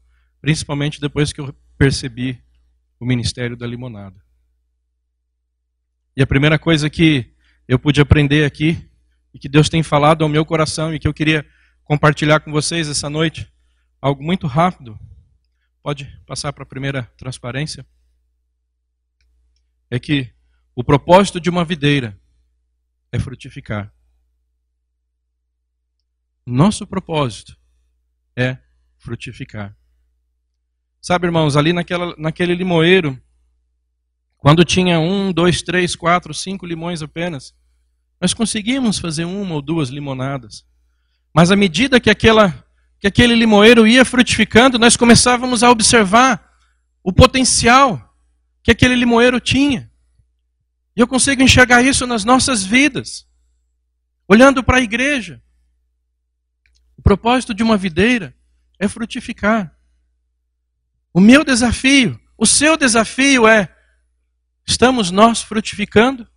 principalmente 0.43 1.01
depois 1.01 1.33
que 1.33 1.41
eu 1.41 1.57
percebi 1.79 2.45
o 3.01 3.07
ministério 3.07 3.57
da 3.57 3.67
limonada. 3.67 4.23
E 6.15 6.23
a 6.23 6.27
primeira 6.27 6.59
coisa 6.59 6.91
que 6.91 7.33
eu 7.67 7.79
pude 7.79 8.03
aprender 8.03 8.45
aqui, 8.45 8.87
e 9.33 9.39
que 9.39 9.49
Deus 9.49 9.71
tem 9.71 9.83
falado 9.83 10.23
ao 10.25 10.29
meu 10.29 10.45
coração, 10.45 10.95
e 10.95 10.99
que 10.99 11.09
eu 11.09 11.15
queria 11.15 11.43
compartilhar 11.85 12.41
com 12.41 12.51
vocês 12.51 12.89
essa 12.89 13.09
noite, 13.11 13.51
algo 14.01 14.23
muito 14.23 14.47
rápido. 14.47 14.99
Pode 15.83 16.07
passar 16.27 16.53
para 16.53 16.63
a 16.63 16.67
primeira 16.67 17.05
transparência? 17.17 17.87
É 19.91 19.99
que 19.99 20.33
o 20.75 20.83
propósito 20.83 21.41
de 21.41 21.51
uma 21.51 21.65
videira 21.65 22.19
é 23.11 23.19
frutificar. 23.19 23.93
Nosso 26.47 26.87
propósito 26.87 27.57
é 28.37 28.59
frutificar. 28.99 29.77
Sabe, 31.01 31.27
irmãos, 31.27 31.57
ali 31.57 31.73
naquela, 31.73 32.15
naquele 32.17 32.55
limoeiro, 32.55 33.21
quando 34.39 34.65
tinha 34.65 34.99
um, 34.99 35.33
dois, 35.33 35.63
três, 35.63 35.95
quatro, 35.95 36.33
cinco 36.33 36.65
limões 36.65 37.03
apenas, 37.03 37.55
nós 38.21 38.33
conseguimos 38.33 38.99
fazer 38.99 39.25
uma 39.25 39.55
ou 39.55 39.63
duas 39.63 39.89
limonadas. 39.89 40.65
Mas 41.35 41.51
à 41.51 41.57
medida 41.57 41.99
que, 41.99 42.11
aquela, 42.11 42.65
que 42.99 43.07
aquele 43.07 43.35
limoeiro 43.35 43.87
ia 43.87 44.05
frutificando, 44.05 44.79
nós 44.79 44.97
começávamos 44.97 45.63
a 45.63 45.71
observar 45.71 46.53
o 47.03 47.13
potencial 47.13 48.15
que 48.63 48.71
aquele 48.71 48.95
limoeiro 48.95 49.41
tinha. 49.41 49.91
E 50.95 51.01
eu 51.01 51.07
consigo 51.07 51.43
enxergar 51.43 51.83
isso 51.83 52.07
nas 52.07 52.25
nossas 52.25 52.63
vidas. 52.63 53.27
Olhando 54.29 54.63
para 54.63 54.79
a 54.79 54.83
igreja. 54.83 55.43
O 56.97 57.03
propósito 57.03 57.55
de 57.55 57.63
uma 57.63 57.77
videira 57.77 58.35
é 58.79 58.87
frutificar. 58.87 59.75
O 61.13 61.21
meu 61.21 61.45
desafio, 61.45 62.21
o 62.39 62.47
seu 62.47 62.77
desafio 62.77 63.47
é: 63.47 63.75
estamos 64.67 65.11
nós 65.11 65.43
frutificando? 65.43 66.29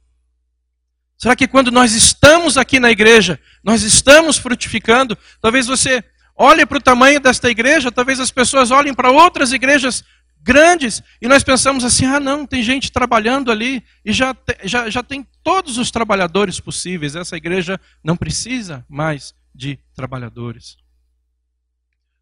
Será 1.18 1.36
que 1.36 1.48
quando 1.48 1.72
nós 1.72 1.94
estamos 1.94 2.58
aqui 2.58 2.80
na 2.80 2.92
igreja, 2.92 3.40
nós 3.64 3.84
estamos 3.84 4.38
frutificando? 4.38 5.18
Talvez 5.42 5.68
você 5.68 6.04
olhe 6.36 6.66
para 6.66 6.78
o 6.78 6.82
tamanho 6.82 7.20
desta 7.20 7.50
igreja, 7.50 7.92
talvez 7.92 8.20
as 8.20 8.32
pessoas 8.32 8.70
olhem 8.72 8.94
para 8.94 9.10
outras 9.10 9.54
igrejas 9.54 10.04
grandes, 10.42 11.02
e 11.22 11.28
nós 11.28 11.44
pensamos 11.44 11.84
assim: 11.84 12.06
ah, 12.06 12.20
não, 12.20 12.46
tem 12.46 12.62
gente 12.62 12.92
trabalhando 12.92 13.52
ali, 13.52 13.84
e 14.04 14.12
já, 14.12 14.36
já, 14.64 14.90
já 14.90 15.02
tem 15.02 15.26
todos 15.42 15.78
os 15.78 15.90
trabalhadores 15.90 16.60
possíveis, 16.60 17.16
essa 17.16 17.38
igreja 17.38 17.80
não 18.04 18.16
precisa 18.18 18.86
mais 18.88 19.34
de 19.54 19.80
trabalhadores. 19.96 20.78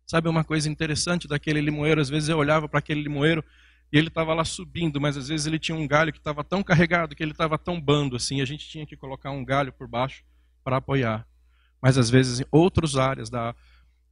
Sabe 0.05 0.29
uma 0.29 0.43
coisa 0.43 0.69
interessante 0.69 1.27
daquele 1.27 1.59
limoeiro? 1.59 1.99
Às 1.99 2.09
vezes 2.09 2.29
eu 2.29 2.37
olhava 2.37 2.69
para 2.69 2.79
aquele 2.79 3.01
limoeiro 3.01 3.43
e 3.93 3.97
ele 3.99 4.07
estava 4.07 4.33
lá 4.33 4.43
subindo, 4.43 4.99
mas 4.99 5.15
às 5.15 5.27
vezes 5.27 5.45
ele 5.45 5.59
tinha 5.59 5.77
um 5.77 5.87
galho 5.87 6.11
que 6.11 6.17
estava 6.17 6.43
tão 6.43 6.63
carregado, 6.63 7.15
que 7.15 7.21
ele 7.21 7.31
estava 7.31 7.59
tão 7.59 7.79
bando 7.79 8.15
assim, 8.15 8.41
a 8.41 8.45
gente 8.45 8.67
tinha 8.67 8.87
que 8.87 8.97
colocar 8.97 9.29
um 9.29 9.45
galho 9.45 9.71
por 9.71 9.87
baixo 9.87 10.23
para 10.63 10.77
apoiar. 10.77 11.27
Mas 11.79 11.95
às 11.95 12.09
vezes 12.09 12.39
em 12.39 12.45
outras 12.51 12.95
áreas, 12.95 13.29
da, 13.29 13.53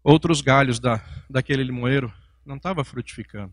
outros 0.03 0.39
galhos 0.39 0.79
da, 0.79 1.03
daquele 1.27 1.63
limoeiro 1.63 2.13
não 2.45 2.57
estava 2.57 2.83
frutificando. 2.83 3.51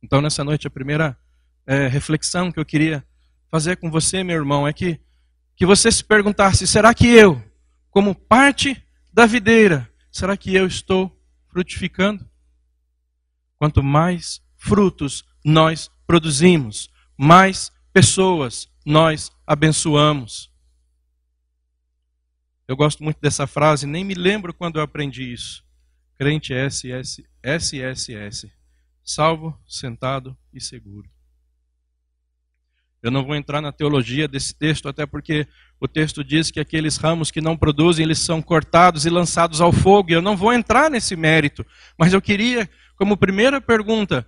Então 0.00 0.20
nessa 0.20 0.44
noite 0.44 0.68
a 0.68 0.70
primeira 0.70 1.18
é, 1.66 1.88
reflexão 1.88 2.52
que 2.52 2.60
eu 2.60 2.64
queria 2.64 3.04
fazer 3.50 3.78
com 3.78 3.90
você, 3.90 4.22
meu 4.22 4.36
irmão, 4.36 4.68
é 4.68 4.72
que, 4.72 5.00
que 5.56 5.66
você 5.66 5.90
se 5.90 6.04
perguntasse: 6.04 6.68
será 6.68 6.94
que 6.94 7.08
eu, 7.08 7.42
como 7.90 8.14
parte 8.14 8.80
da 9.12 9.26
videira, 9.26 9.92
será 10.12 10.36
que 10.36 10.54
eu 10.54 10.68
estou 10.68 11.20
frutificando? 11.48 12.24
Quanto 13.58 13.82
mais 13.82 14.40
frutos 14.58 15.24
nós 15.44 15.90
produzimos, 16.06 16.90
mais 17.16 17.72
pessoas 17.92 18.68
nós 18.84 19.32
abençoamos. 19.46 20.50
Eu 22.66 22.76
gosto 22.76 23.02
muito 23.02 23.18
dessa 23.20 23.46
frase, 23.46 23.86
nem 23.86 24.04
me 24.04 24.14
lembro 24.14 24.52
quando 24.52 24.78
eu 24.78 24.82
aprendi 24.82 25.32
isso. 25.32 25.64
Crente 26.18 26.52
SS, 26.52 27.24
SSS, 27.42 28.52
salvo, 29.02 29.58
sentado 29.66 30.36
e 30.52 30.60
seguro. 30.60 31.08
Eu 33.02 33.10
não 33.10 33.24
vou 33.24 33.36
entrar 33.36 33.60
na 33.60 33.70
teologia 33.70 34.26
desse 34.26 34.52
texto, 34.52 34.88
até 34.88 35.06
porque 35.06 35.46
o 35.80 35.86
texto 35.86 36.24
diz 36.24 36.50
que 36.50 36.58
aqueles 36.58 36.96
ramos 36.96 37.30
que 37.30 37.40
não 37.40 37.56
produzem, 37.56 38.04
eles 38.04 38.18
são 38.18 38.42
cortados 38.42 39.06
e 39.06 39.10
lançados 39.10 39.60
ao 39.60 39.72
fogo, 39.72 40.10
eu 40.10 40.20
não 40.20 40.36
vou 40.36 40.52
entrar 40.52 40.90
nesse 40.90 41.14
mérito. 41.14 41.64
Mas 41.96 42.12
eu 42.12 42.20
queria, 42.20 42.68
como 42.96 43.16
primeira 43.16 43.60
pergunta, 43.60 44.26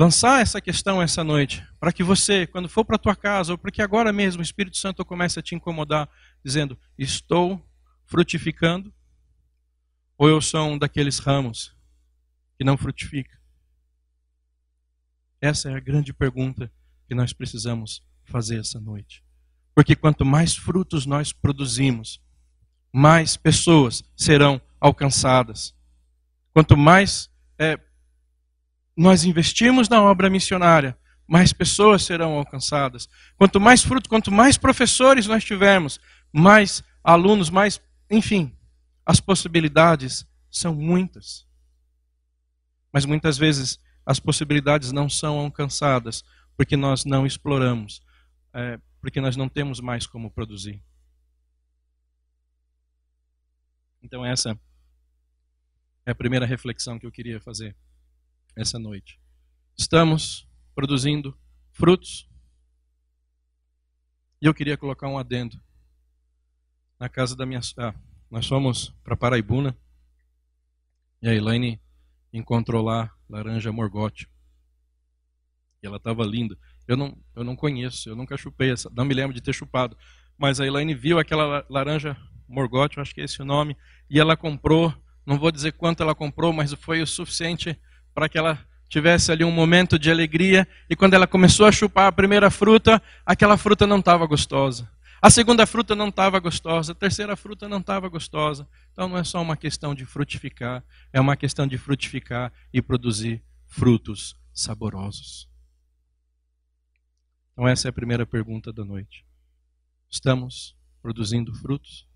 lançar 0.00 0.40
essa 0.40 0.62
questão 0.62 1.02
essa 1.02 1.22
noite, 1.22 1.62
para 1.78 1.92
que 1.92 2.02
você, 2.02 2.46
quando 2.46 2.70
for 2.70 2.86
para 2.86 2.96
a 2.96 2.98
tua 2.98 3.14
casa, 3.14 3.52
ou 3.52 3.58
porque 3.58 3.82
agora 3.82 4.10
mesmo 4.14 4.40
o 4.40 4.42
Espírito 4.42 4.78
Santo 4.78 5.04
comece 5.04 5.38
a 5.38 5.42
te 5.42 5.54
incomodar, 5.54 6.08
dizendo: 6.42 6.78
Estou 6.96 7.62
frutificando? 8.06 8.90
Ou 10.16 10.26
eu 10.26 10.40
sou 10.40 10.70
um 10.70 10.78
daqueles 10.78 11.18
ramos 11.18 11.76
que 12.56 12.64
não 12.64 12.78
frutifica? 12.78 13.38
Essa 15.38 15.70
é 15.70 15.74
a 15.74 15.80
grande 15.80 16.14
pergunta 16.14 16.72
que 17.06 17.14
nós 17.14 17.34
precisamos 17.34 18.02
fazer 18.24 18.58
essa 18.58 18.80
noite. 18.80 19.22
Porque 19.74 19.94
quanto 19.94 20.24
mais 20.24 20.56
frutos 20.56 21.04
nós 21.04 21.30
produzimos, 21.30 22.22
mais 22.90 23.36
pessoas 23.36 24.02
serão 24.16 24.62
alcançadas. 24.80 25.74
Quanto 26.54 26.74
mais 26.74 27.30
é, 27.58 27.78
nós 29.00 29.24
investirmos 29.24 29.88
na 29.88 30.02
obra 30.02 30.28
missionária, 30.28 30.94
mais 31.26 31.54
pessoas 31.54 32.04
serão 32.04 32.34
alcançadas. 32.34 33.08
Quanto 33.38 33.58
mais 33.58 33.82
fruto, 33.82 34.10
quanto 34.10 34.30
mais 34.30 34.58
professores 34.58 35.26
nós 35.26 35.42
tivermos, 35.42 35.98
mais 36.30 36.84
alunos, 37.02 37.48
mais, 37.48 37.80
enfim, 38.10 38.54
as 39.06 39.18
possibilidades 39.18 40.26
são 40.50 40.74
muitas. 40.74 41.46
Mas 42.92 43.06
muitas 43.06 43.38
vezes 43.38 43.80
as 44.04 44.20
possibilidades 44.20 44.92
não 44.92 45.08
são 45.08 45.38
alcançadas 45.38 46.22
porque 46.54 46.76
nós 46.76 47.06
não 47.06 47.24
exploramos, 47.24 48.02
é, 48.52 48.78
porque 49.00 49.18
nós 49.18 49.34
não 49.34 49.48
temos 49.48 49.80
mais 49.80 50.06
como 50.06 50.30
produzir. 50.30 50.78
Então, 54.02 54.26
essa 54.26 54.60
é 56.04 56.10
a 56.10 56.14
primeira 56.14 56.44
reflexão 56.44 56.98
que 56.98 57.06
eu 57.06 57.10
queria 57.10 57.40
fazer 57.40 57.74
essa 58.62 58.78
noite. 58.78 59.20
Estamos 59.76 60.48
produzindo 60.74 61.36
frutos. 61.72 62.28
E 64.40 64.46
eu 64.46 64.54
queria 64.54 64.76
colocar 64.76 65.08
um 65.08 65.18
adendo. 65.18 65.60
Na 66.98 67.08
casa 67.08 67.34
da 67.34 67.46
minha. 67.46 67.60
Ah, 67.78 67.94
nós 68.30 68.46
fomos 68.46 68.94
para 69.02 69.16
Paraibuna. 69.16 69.76
E 71.22 71.28
a 71.28 71.34
Elaine 71.34 71.80
encontrou 72.32 72.82
lá 72.82 73.14
laranja 73.28 73.72
morgote. 73.72 74.28
E 75.82 75.86
ela 75.86 75.96
estava 75.96 76.24
linda. 76.24 76.56
Eu 76.86 76.96
não, 76.96 77.16
eu 77.36 77.44
não 77.44 77.54
conheço, 77.54 78.08
eu 78.08 78.16
nunca 78.16 78.36
chupei 78.36 78.72
essa, 78.72 78.90
não 78.90 79.04
me 79.04 79.14
lembro 79.14 79.32
de 79.32 79.40
ter 79.40 79.52
chupado. 79.52 79.96
Mas 80.36 80.60
a 80.60 80.66
Elaine 80.66 80.94
viu 80.94 81.18
aquela 81.18 81.64
laranja 81.68 82.16
morgote, 82.48 82.98
acho 82.98 83.14
que 83.14 83.20
é 83.20 83.24
esse 83.24 83.40
o 83.40 83.44
nome, 83.44 83.76
e 84.08 84.18
ela 84.18 84.36
comprou, 84.36 84.92
não 85.24 85.38
vou 85.38 85.52
dizer 85.52 85.72
quanto 85.72 86.02
ela 86.02 86.14
comprou, 86.14 86.52
mas 86.52 86.72
foi 86.72 87.00
o 87.00 87.06
suficiente 87.06 87.78
para 88.20 88.28
que 88.28 88.36
ela 88.36 88.62
tivesse 88.86 89.32
ali 89.32 89.44
um 89.44 89.50
momento 89.50 89.98
de 89.98 90.10
alegria. 90.10 90.68
E 90.90 90.94
quando 90.94 91.14
ela 91.14 91.26
começou 91.26 91.64
a 91.64 91.72
chupar 91.72 92.06
a 92.06 92.12
primeira 92.12 92.50
fruta, 92.50 93.02
aquela 93.24 93.56
fruta 93.56 93.86
não 93.86 93.98
estava 93.98 94.26
gostosa. 94.26 94.90
A 95.22 95.30
segunda 95.30 95.64
fruta 95.64 95.96
não 95.96 96.08
estava 96.08 96.38
gostosa, 96.38 96.92
a 96.92 96.94
terceira 96.94 97.34
fruta 97.34 97.66
não 97.66 97.78
estava 97.78 98.10
gostosa. 98.10 98.68
Então 98.92 99.08
não 99.08 99.16
é 99.16 99.24
só 99.24 99.40
uma 99.40 99.56
questão 99.56 99.94
de 99.94 100.04
frutificar, 100.04 100.84
é 101.14 101.18
uma 101.18 101.34
questão 101.34 101.66
de 101.66 101.78
frutificar 101.78 102.52
e 102.74 102.82
produzir 102.82 103.42
frutos 103.66 104.36
saborosos. 104.52 105.48
Então, 107.54 107.66
essa 107.66 107.88
é 107.88 107.90
a 107.90 107.92
primeira 107.92 108.26
pergunta 108.26 108.70
da 108.70 108.84
noite. 108.84 109.24
Estamos 110.10 110.76
produzindo 111.00 111.54
frutos? 111.54 112.06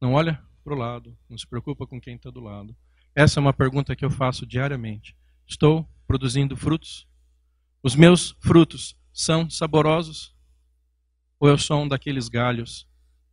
Não 0.00 0.12
olha 0.12 0.40
para 0.62 0.72
o 0.72 0.78
lado, 0.78 1.18
não 1.28 1.36
se 1.36 1.48
preocupa 1.48 1.84
com 1.84 2.00
quem 2.00 2.14
está 2.14 2.30
do 2.30 2.40
lado. 2.40 2.76
Essa 3.14 3.38
é 3.38 3.40
uma 3.40 3.52
pergunta 3.52 3.94
que 3.94 4.04
eu 4.04 4.10
faço 4.10 4.46
diariamente. 4.46 5.16
Estou 5.46 5.88
produzindo 6.06 6.56
frutos? 6.56 7.06
Os 7.82 7.94
meus 7.94 8.36
frutos 8.40 8.96
são 9.12 9.48
saborosos? 9.50 10.34
Ou 11.38 11.48
eu 11.48 11.58
sou 11.58 11.82
um 11.82 11.88
daqueles 11.88 12.28
galhos 12.28 12.88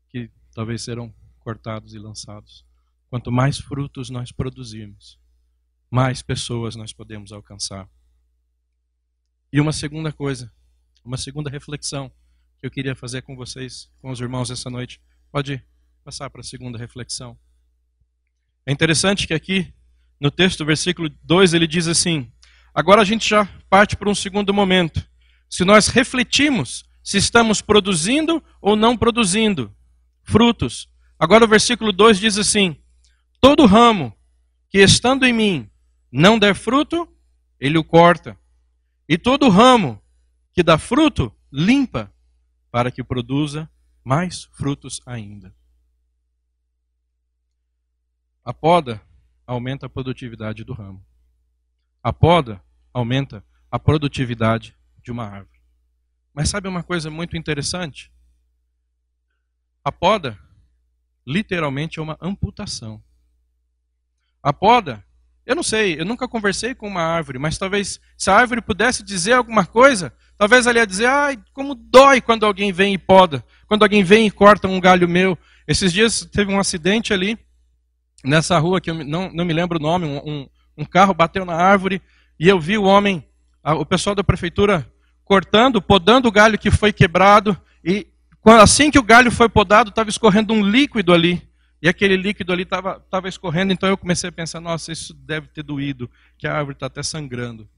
que 0.09 0.31
talvez 0.53 0.81
serão 0.81 1.13
cortados 1.39 1.93
e 1.93 2.00
lançados? 2.00 2.65
Quanto 3.09 3.31
mais 3.31 3.57
frutos 3.57 4.09
nós 4.09 4.31
produzirmos, 4.31 5.19
mais 5.89 6.21
pessoas 6.21 6.75
nós 6.75 6.93
podemos 6.93 7.31
alcançar. 7.31 7.89
E 9.51 9.59
uma 9.59 9.71
segunda 9.71 10.12
coisa 10.12 10.51
uma 11.03 11.17
segunda 11.17 11.50
reflexão 11.50 12.12
que 12.59 12.65
eu 12.65 12.71
queria 12.71 12.95
fazer 12.95 13.21
com 13.21 13.36
vocês, 13.36 13.89
com 14.01 14.12
os 14.12 14.19
irmãos 14.19 14.51
essa 14.51 14.69
noite. 14.69 15.01
Pode 15.31 15.63
passar 16.03 16.29
para 16.29 16.41
a 16.41 16.43
segunda 16.43 16.77
reflexão. 16.77 17.38
É 18.70 18.72
interessante 18.72 19.26
que 19.26 19.34
aqui, 19.34 19.74
no 20.22 20.30
texto, 20.30 20.64
versículo 20.64 21.10
2, 21.24 21.56
ele 21.56 21.66
diz 21.66 21.88
assim: 21.88 22.32
Agora 22.72 23.02
a 23.02 23.04
gente 23.04 23.28
já 23.28 23.44
parte 23.68 23.98
para 23.98 24.08
um 24.08 24.14
segundo 24.14 24.54
momento. 24.54 25.04
Se 25.50 25.66
nós 25.66 25.88
refletimos 25.88 26.86
se 27.04 27.18
estamos 27.18 27.64
produzindo 27.64 28.44
ou 28.62 28.76
não 28.76 28.96
produzindo 28.96 29.76
frutos. 30.22 30.88
Agora 31.18 31.46
o 31.46 31.48
versículo 31.48 31.92
2 31.92 32.20
diz 32.20 32.38
assim: 32.38 32.76
Todo 33.42 33.66
ramo 33.66 34.16
que 34.70 34.78
estando 34.78 35.26
em 35.26 35.34
mim 35.34 35.68
não 36.12 36.38
der 36.38 36.54
fruto, 36.54 37.12
ele 37.60 37.80
o 37.80 37.84
corta. 37.84 38.38
E 39.08 39.18
todo 39.18 39.50
ramo 39.50 40.00
que 40.54 40.62
dá 40.62 40.78
fruto, 40.78 41.34
limpa, 41.52 42.14
para 42.70 42.92
que 42.92 43.04
produza 43.04 43.68
mais 44.06 44.48
frutos 44.54 45.02
ainda. 45.08 45.52
A 48.50 48.53
poda 48.53 49.00
aumenta 49.46 49.86
a 49.86 49.89
produtividade 49.89 50.63
do 50.63 50.74
ramo. 50.74 51.06
A 52.01 52.12
poda 52.12 52.60
aumenta 52.91 53.46
a 53.70 53.77
produtividade 53.77 54.75
de 55.03 55.12
uma 55.12 55.24
árvore. 55.24 55.62
Mas 56.34 56.50
sabe 56.50 56.68
uma 56.68 56.82
coisa 56.82 57.12
muito 57.12 57.38
interessante? 57.38 58.12
A 59.84 59.91
poda 59.91 60.36
literalmente 61.27 62.00
é 62.00 62.01
uma 62.01 62.18
amputação. 62.20 63.03
A 64.41 64.51
poda 64.51 65.06
eu 65.46 65.56
não 65.56 65.62
sei, 65.62 66.01
eu 66.01 66.06
nunca 66.06 66.27
conversei 66.27 66.74
com 66.74 66.88
uma 66.88 67.03
árvore, 67.03 67.38
mas 67.38 67.56
talvez 67.56 68.00
se 68.18 68.32
a 68.32 68.36
árvore 68.36 68.62
pudesse 68.62 69.03
dizer 69.03 69.34
alguma 69.34 69.63
coisa, 69.63 70.12
talvez 70.39 70.65
ela 70.65 70.79
ia 70.79 70.88
dizer: 70.88 71.06
ai, 71.06 71.39
como 71.53 71.75
dói 71.75 72.20
quando 72.20 72.48
alguém 72.48 72.72
vem 72.72 72.96
e 72.96 72.98
poda, 72.98 73.46
quando 73.68 73.84
alguém 73.84 74.03
vem 74.03 74.25
e 74.25 74.32
corta 74.32 74.68
um 74.68 74.79
galho 74.79 75.08
meu. 75.08 75.38
Esses 75.68 75.94
dias 75.94 76.27
teve 76.32 76.51
um 76.51 76.60
acidente 76.60 77.13
ali, 77.13 77.38
nessa 78.24 78.58
rua, 78.60 78.82
que 78.82 78.90
eu 78.90 79.04
não, 79.04 79.32
não 79.32 79.46
me 79.46 79.54
lembro 79.54 79.78
o 79.80 79.82
nome, 79.82 80.06
um, 80.06 80.48
um, 80.78 80.86
carro 80.86 81.14
bateu 81.14 81.46
na 81.46 81.56
árvore 81.56 82.02
e 82.40 82.48
eu 82.48 82.60
vi 82.60 82.78
o 82.78 82.84
homem, 82.84 83.26
a, 83.64 83.74
o 83.74 83.86
pessoal 83.86 84.16
da 84.16 84.24
prefeitura, 84.24 84.90
cortando, 85.24 85.82
podando 85.82 86.28
o 86.28 86.32
galho 86.32 86.58
que 86.58 86.72
foi 86.72 86.92
quebrado, 86.92 87.60
e 87.84 88.08
assim 88.46 88.90
que 88.90 89.00
o 89.00 89.04
galho 89.04 89.32
foi 89.32 89.48
podado, 89.48 89.90
estava 89.90 90.10
escorrendo 90.10 90.54
um 90.54 90.64
líquido 90.64 91.14
ali. 91.14 91.48
E 91.82 91.88
aquele 91.88 92.18
líquido 92.18 92.52
ali 92.52 92.64
estava 92.64 93.30
escorrendo, 93.30 93.72
então 93.72 93.88
eu 93.88 93.98
comecei 93.98 94.30
a 94.30 94.34
pensar: 94.34 94.60
nossa, 94.60 94.92
isso 94.92 95.14
deve 95.14 95.48
ter 95.48 95.64
doído, 95.64 96.10
que 96.38 96.46
a 96.46 96.54
árvore 96.54 96.76
está 96.76 96.88
até 96.88 97.02
sangrando. 97.02 97.70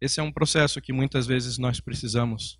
Esse 0.00 0.18
é 0.18 0.22
um 0.22 0.32
processo 0.32 0.80
que 0.80 0.92
muitas 0.92 1.26
vezes 1.26 1.58
nós 1.58 1.78
precisamos 1.78 2.58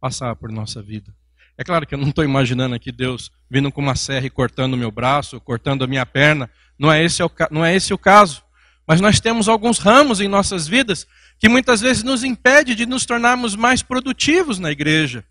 passar 0.00 0.34
por 0.34 0.50
nossa 0.50 0.82
vida. 0.82 1.14
É 1.60 1.62
claro 1.62 1.86
que 1.86 1.94
eu 1.94 1.98
não 1.98 2.08
estou 2.08 2.24
imaginando 2.24 2.74
aqui 2.74 2.90
Deus 2.90 3.30
vindo 3.50 3.70
com 3.70 3.82
uma 3.82 3.94
serra 3.94 4.24
e 4.24 4.30
cortando 4.30 4.72
o 4.72 4.78
meu 4.78 4.90
braço, 4.90 5.38
cortando 5.42 5.84
a 5.84 5.86
minha 5.86 6.06
perna. 6.06 6.48
Não 6.78 6.90
é, 6.90 7.04
esse 7.04 7.22
o, 7.22 7.30
não 7.50 7.62
é 7.62 7.76
esse 7.76 7.92
o 7.92 7.98
caso. 7.98 8.42
Mas 8.86 8.98
nós 8.98 9.20
temos 9.20 9.46
alguns 9.46 9.78
ramos 9.78 10.22
em 10.22 10.26
nossas 10.26 10.66
vidas 10.66 11.06
que 11.38 11.50
muitas 11.50 11.82
vezes 11.82 12.02
nos 12.02 12.24
impede 12.24 12.74
de 12.74 12.86
nos 12.86 13.04
tornarmos 13.04 13.54
mais 13.56 13.82
produtivos 13.82 14.58
na 14.58 14.70
igreja, 14.70 15.22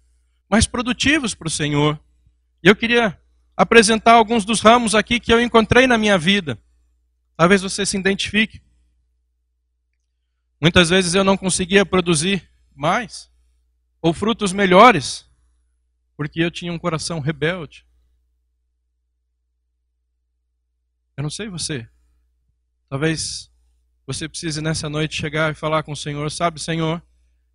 mais 0.47 0.67
produtivos 0.67 1.33
para 1.33 1.47
o 1.47 1.49
Senhor. 1.51 1.99
E 2.63 2.67
eu 2.67 2.75
queria 2.75 3.19
apresentar 3.57 4.13
alguns 4.13 4.45
dos 4.45 4.61
ramos 4.61 4.93
aqui 4.93 5.19
que 5.19 5.33
eu 5.33 5.41
encontrei 5.41 5.87
na 5.87 5.97
minha 5.97 6.15
vida. 6.15 6.59
Talvez 7.35 7.63
você 7.63 7.87
se 7.87 7.97
identifique. 7.97 8.61
Muitas 10.61 10.91
vezes 10.91 11.15
eu 11.15 11.23
não 11.23 11.35
conseguia 11.35 11.83
produzir 11.83 12.47
mais 12.75 13.31
ou 13.99 14.13
frutos 14.13 14.53
melhores 14.53 15.27
porque 16.19 16.41
eu 16.41 16.51
tinha 16.51 16.73
um 16.73 16.77
coração 16.77 17.21
rebelde. 17.21 17.85
Eu 21.15 21.23
não 21.23 21.29
sei 21.29 21.47
você. 21.47 21.87
Talvez 22.89 23.49
você 24.05 24.27
precise 24.27 24.61
nessa 24.61 24.89
noite 24.89 25.15
chegar 25.15 25.49
e 25.49 25.55
falar 25.55 25.81
com 25.81 25.93
o 25.93 25.95
Senhor, 25.95 26.29
sabe, 26.29 26.59
Senhor, 26.59 27.01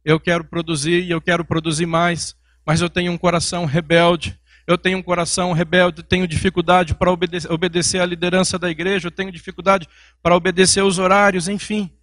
eu 0.02 0.18
quero 0.18 0.44
produzir 0.44 1.04
e 1.04 1.11
eu 1.11 1.21
quero 1.21 1.44
produzir 1.44 1.85
mais, 1.85 2.35
mas 2.64 2.80
eu 2.80 2.88
tenho 2.88 3.12
um 3.12 3.18
coração 3.18 3.66
rebelde. 3.66 4.40
Eu 4.66 4.78
tenho 4.78 4.97
um 4.97 5.02
coração 5.02 5.52
rebelde, 5.52 6.02
tenho 6.02 6.26
dificuldade 6.26 6.94
para 6.94 7.12
obedecer, 7.12 7.52
obedecer 7.52 8.00
à 8.00 8.06
liderança 8.06 8.59
da 8.59 8.71
igreja, 8.71 9.09
eu 9.09 9.12
tenho 9.12 9.30
dificuldade 9.30 9.87
para 10.23 10.35
obedecer 10.35 10.83
os 10.83 10.99
horários, 10.99 11.49
enfim. 11.49 11.94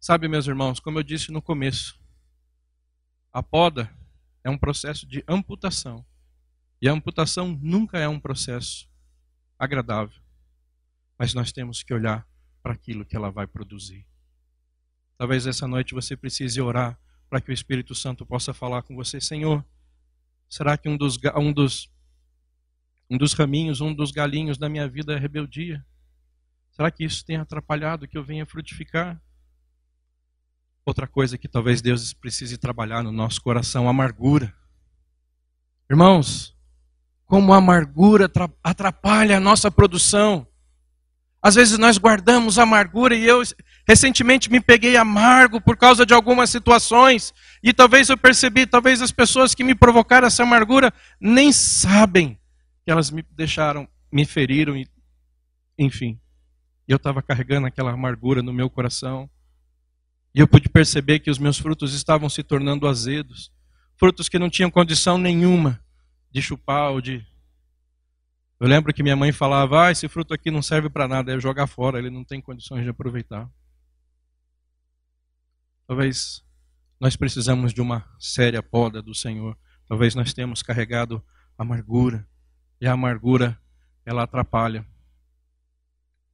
Sabe, 0.00 0.26
meus 0.26 0.46
irmãos, 0.46 0.80
como 0.80 0.98
eu 0.98 1.02
disse 1.02 1.30
no 1.30 1.42
começo, 1.42 2.00
a 3.30 3.42
poda 3.42 3.90
é 4.44 4.50
um 4.50 4.58
processo 4.58 5.06
de 5.06 5.24
amputação. 5.28 6.04
E 6.80 6.88
a 6.88 6.92
amputação 6.92 7.58
nunca 7.62 7.98
é 7.98 8.08
um 8.08 8.18
processo 8.18 8.88
agradável. 9.58 10.20
Mas 11.18 11.34
nós 11.34 11.52
temos 11.52 11.82
que 11.82 11.94
olhar 11.94 12.26
para 12.62 12.72
aquilo 12.72 13.04
que 13.04 13.16
ela 13.16 13.30
vai 13.30 13.46
produzir. 13.46 14.06
Talvez 15.16 15.46
essa 15.46 15.68
noite 15.68 15.94
você 15.94 16.16
precise 16.16 16.60
orar 16.60 16.98
para 17.30 17.40
que 17.40 17.50
o 17.50 17.52
Espírito 17.52 17.94
Santo 17.94 18.26
possa 18.26 18.52
falar 18.52 18.82
com 18.82 18.94
você, 18.94 19.20
Senhor. 19.20 19.64
Será 20.48 20.76
que 20.76 20.88
um 20.88 20.96
dos, 20.96 21.18
um 21.36 21.52
dos, 21.52 21.90
um 23.08 23.16
dos 23.16 23.32
raminhos, 23.32 23.80
um 23.80 23.94
dos 23.94 24.10
galinhos 24.10 24.58
da 24.58 24.68
minha 24.68 24.88
vida 24.88 25.14
é 25.14 25.18
rebeldia? 25.18 25.84
Será 26.72 26.90
que 26.90 27.04
isso 27.04 27.24
tem 27.24 27.36
atrapalhado 27.36 28.08
que 28.08 28.18
eu 28.18 28.24
venha 28.24 28.44
frutificar? 28.44 29.20
Outra 30.84 31.06
coisa 31.06 31.38
que 31.38 31.46
talvez 31.46 31.80
Deus 31.80 32.12
precise 32.12 32.58
trabalhar 32.58 33.02
no 33.02 33.12
nosso 33.12 33.40
coração, 33.40 33.88
amargura. 33.88 34.52
Irmãos, 35.88 36.56
como 37.24 37.54
a 37.54 37.58
amargura 37.58 38.30
atrapalha 38.62 39.36
a 39.36 39.40
nossa 39.40 39.70
produção. 39.70 40.46
Às 41.40 41.54
vezes 41.54 41.78
nós 41.78 41.98
guardamos 41.98 42.58
amargura 42.58 43.14
e 43.14 43.24
eu 43.24 43.42
recentemente 43.86 44.50
me 44.50 44.60
peguei 44.60 44.96
amargo 44.96 45.60
por 45.60 45.76
causa 45.76 46.04
de 46.04 46.12
algumas 46.12 46.50
situações 46.50 47.32
e 47.62 47.72
talvez 47.72 48.08
eu 48.08 48.16
percebi, 48.16 48.66
talvez 48.66 49.00
as 49.00 49.10
pessoas 49.10 49.54
que 49.54 49.64
me 49.64 49.74
provocaram 49.74 50.26
essa 50.26 50.42
amargura 50.42 50.92
nem 51.20 51.52
sabem 51.52 52.38
que 52.84 52.90
elas 52.90 53.10
me 53.10 53.24
deixaram, 53.30 53.88
me 54.10 54.24
feriram 54.24 54.76
e 54.76 54.86
enfim. 55.78 56.20
Eu 56.86 56.96
estava 56.96 57.22
carregando 57.22 57.66
aquela 57.66 57.92
amargura 57.92 58.42
no 58.42 58.52
meu 58.52 58.68
coração. 58.68 59.30
E 60.34 60.40
eu 60.40 60.48
pude 60.48 60.68
perceber 60.68 61.18
que 61.18 61.30
os 61.30 61.38
meus 61.38 61.58
frutos 61.58 61.92
estavam 61.92 62.28
se 62.28 62.42
tornando 62.42 62.88
azedos. 62.88 63.52
Frutos 63.96 64.28
que 64.28 64.38
não 64.38 64.48
tinham 64.48 64.70
condição 64.70 65.18
nenhuma 65.18 65.82
de 66.30 66.40
chupar 66.40 66.90
ou 66.90 67.00
de. 67.00 67.24
Eu 68.58 68.66
lembro 68.66 68.94
que 68.94 69.02
minha 69.02 69.16
mãe 69.16 69.30
falava: 69.30 69.86
ah, 69.86 69.90
esse 69.90 70.08
fruto 70.08 70.32
aqui 70.32 70.50
não 70.50 70.62
serve 70.62 70.88
para 70.88 71.06
nada, 71.06 71.34
é 71.34 71.38
jogar 71.38 71.66
fora, 71.66 71.98
ele 71.98 72.08
não 72.08 72.24
tem 72.24 72.40
condições 72.40 72.82
de 72.82 72.88
aproveitar. 72.88 73.48
Talvez 75.86 76.42
nós 76.98 77.14
precisamos 77.16 77.74
de 77.74 77.82
uma 77.82 78.08
séria 78.18 78.62
poda 78.62 79.02
do 79.02 79.14
Senhor. 79.14 79.58
Talvez 79.86 80.14
nós 80.14 80.32
tenhamos 80.32 80.62
carregado 80.62 81.22
amargura. 81.58 82.26
E 82.80 82.86
a 82.86 82.92
amargura, 82.92 83.60
ela 84.06 84.22
atrapalha. 84.22 84.86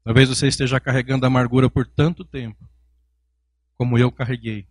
Talvez 0.05 0.29
você 0.29 0.47
esteja 0.47 0.79
carregando 0.79 1.27
amargura 1.27 1.69
por 1.69 1.87
tanto 1.87 2.25
tempo 2.25 2.69
como 3.79 3.97
eu 3.97 4.11
carreguei. 4.11 4.69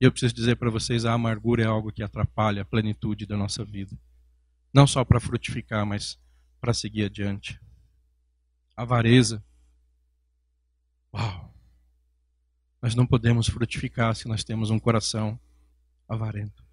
E 0.00 0.04
eu 0.04 0.10
preciso 0.10 0.34
dizer 0.34 0.56
para 0.56 0.70
vocês: 0.70 1.04
a 1.04 1.12
amargura 1.12 1.62
é 1.62 1.66
algo 1.66 1.92
que 1.92 2.02
atrapalha 2.02 2.62
a 2.62 2.64
plenitude 2.64 3.26
da 3.26 3.36
nossa 3.36 3.64
vida. 3.64 3.96
Não 4.72 4.86
só 4.86 5.04
para 5.04 5.20
frutificar, 5.20 5.84
mas 5.84 6.18
para 6.60 6.72
seguir 6.72 7.04
adiante. 7.04 7.60
Avareza. 8.74 9.44
Uau! 11.14 11.54
Nós 12.80 12.94
não 12.94 13.06
podemos 13.06 13.48
frutificar 13.48 14.14
se 14.14 14.28
nós 14.28 14.44
temos 14.44 14.70
um 14.70 14.78
coração 14.78 15.38
avarento. 16.08 16.64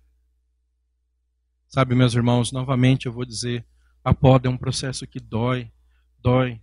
Sabe, 1.68 1.96
meus 1.96 2.14
irmãos, 2.14 2.52
novamente 2.52 3.08
eu 3.08 3.12
vou 3.12 3.26
dizer: 3.26 3.66
a 4.04 4.14
poda 4.14 4.48
é 4.48 4.52
um 4.52 4.58
processo 4.58 5.06
que 5.06 5.20
dói, 5.20 5.72
dói, 6.20 6.62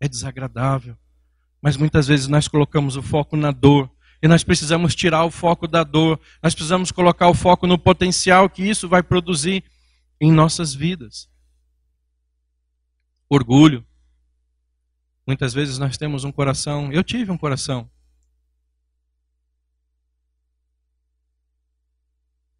é 0.00 0.08
desagradável. 0.08 0.98
Mas 1.62 1.76
muitas 1.76 2.08
vezes 2.08 2.26
nós 2.26 2.48
colocamos 2.48 2.96
o 2.96 3.02
foco 3.02 3.36
na 3.36 3.52
dor. 3.52 3.88
E 4.20 4.26
nós 4.26 4.42
precisamos 4.42 4.96
tirar 4.96 5.24
o 5.24 5.30
foco 5.30 5.68
da 5.68 5.84
dor. 5.84 6.20
Nós 6.42 6.54
precisamos 6.54 6.90
colocar 6.90 7.28
o 7.28 7.34
foco 7.34 7.68
no 7.68 7.78
potencial 7.78 8.50
que 8.50 8.64
isso 8.64 8.88
vai 8.88 9.00
produzir 9.00 9.64
em 10.20 10.32
nossas 10.32 10.74
vidas. 10.74 11.30
Orgulho. 13.28 13.86
Muitas 15.24 15.54
vezes 15.54 15.78
nós 15.78 15.96
temos 15.96 16.24
um 16.24 16.32
coração. 16.32 16.92
Eu 16.92 17.04
tive 17.04 17.30
um 17.30 17.38
coração. 17.38 17.88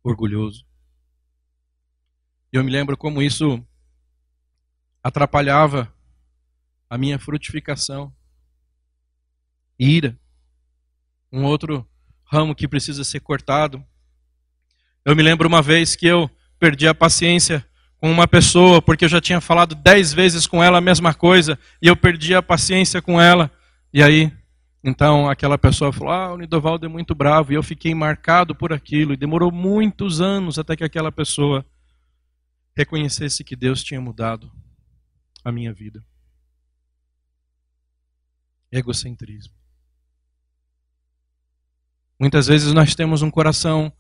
Orgulhoso. 0.05 0.65
E 2.53 2.57
eu 2.57 2.63
me 2.63 2.71
lembro 2.71 2.97
como 2.97 3.21
isso 3.21 3.65
atrapalhava 5.03 5.93
a 6.89 6.97
minha 6.97 7.19
frutificação 7.19 8.15
ira. 9.83 10.19
Um 11.33 11.45
outro 11.45 11.87
ramo 12.25 12.55
que 12.55 12.69
precisa 12.69 13.05
ser 13.05 13.21
cortado. 13.21 13.85
Eu 15.05 15.17
me 15.17 15.23
lembro 15.23 15.49
uma 15.49 15.63
vez 15.63 15.97
que 15.97 16.07
eu 16.07 16.31
perdi 16.59 16.87
a 16.87 16.95
paciência 16.95 17.67
com 17.99 18.11
uma 18.11 18.27
pessoa, 18.27 18.81
porque 18.83 19.05
eu 19.05 19.09
já 19.09 19.21
tinha 19.21 19.41
falado 19.41 19.75
dez 19.75 20.13
vezes 20.13 20.47
com 20.47 20.63
ela 20.63 20.79
a 20.79 20.81
mesma 20.81 21.15
coisa, 21.15 21.59
e 21.81 21.87
eu 21.87 21.97
perdi 21.97 22.35
a 22.35 22.43
paciência 22.43 23.01
com 23.01 23.21
ela. 23.21 23.51
E 23.93 24.03
aí, 24.03 24.33
então, 24.83 25.29
aquela 25.29 25.57
pessoa 25.57 25.93
falou: 25.93 26.13
Ah, 26.13 26.33
o 26.33 26.37
Nidovaldo 26.37 26.85
é 26.85 26.89
muito 26.89 27.15
bravo, 27.15 27.53
e 27.53 27.55
eu 27.55 27.63
fiquei 27.63 27.95
marcado 27.95 28.55
por 28.55 28.73
aquilo, 28.73 29.13
e 29.13 29.17
demorou 29.17 29.53
muitos 29.53 30.21
anos 30.21 30.59
até 30.59 30.77
que 30.77 30.85
aquela 30.85 31.13
pessoa 31.13 31.65
reconhecesse 32.77 33.45
que 33.45 33.55
Deus 33.55 33.83
tinha 33.83 34.01
mudado 34.01 34.51
a 35.45 35.53
minha 35.53 35.73
vida. 35.73 36.05
Egocentrismo. 38.71 39.62
Muitas 42.23 42.47
vezes 42.47 42.73
nós 42.73 42.95
temos 42.95 43.21
um 43.21 43.31
coração 43.33 43.93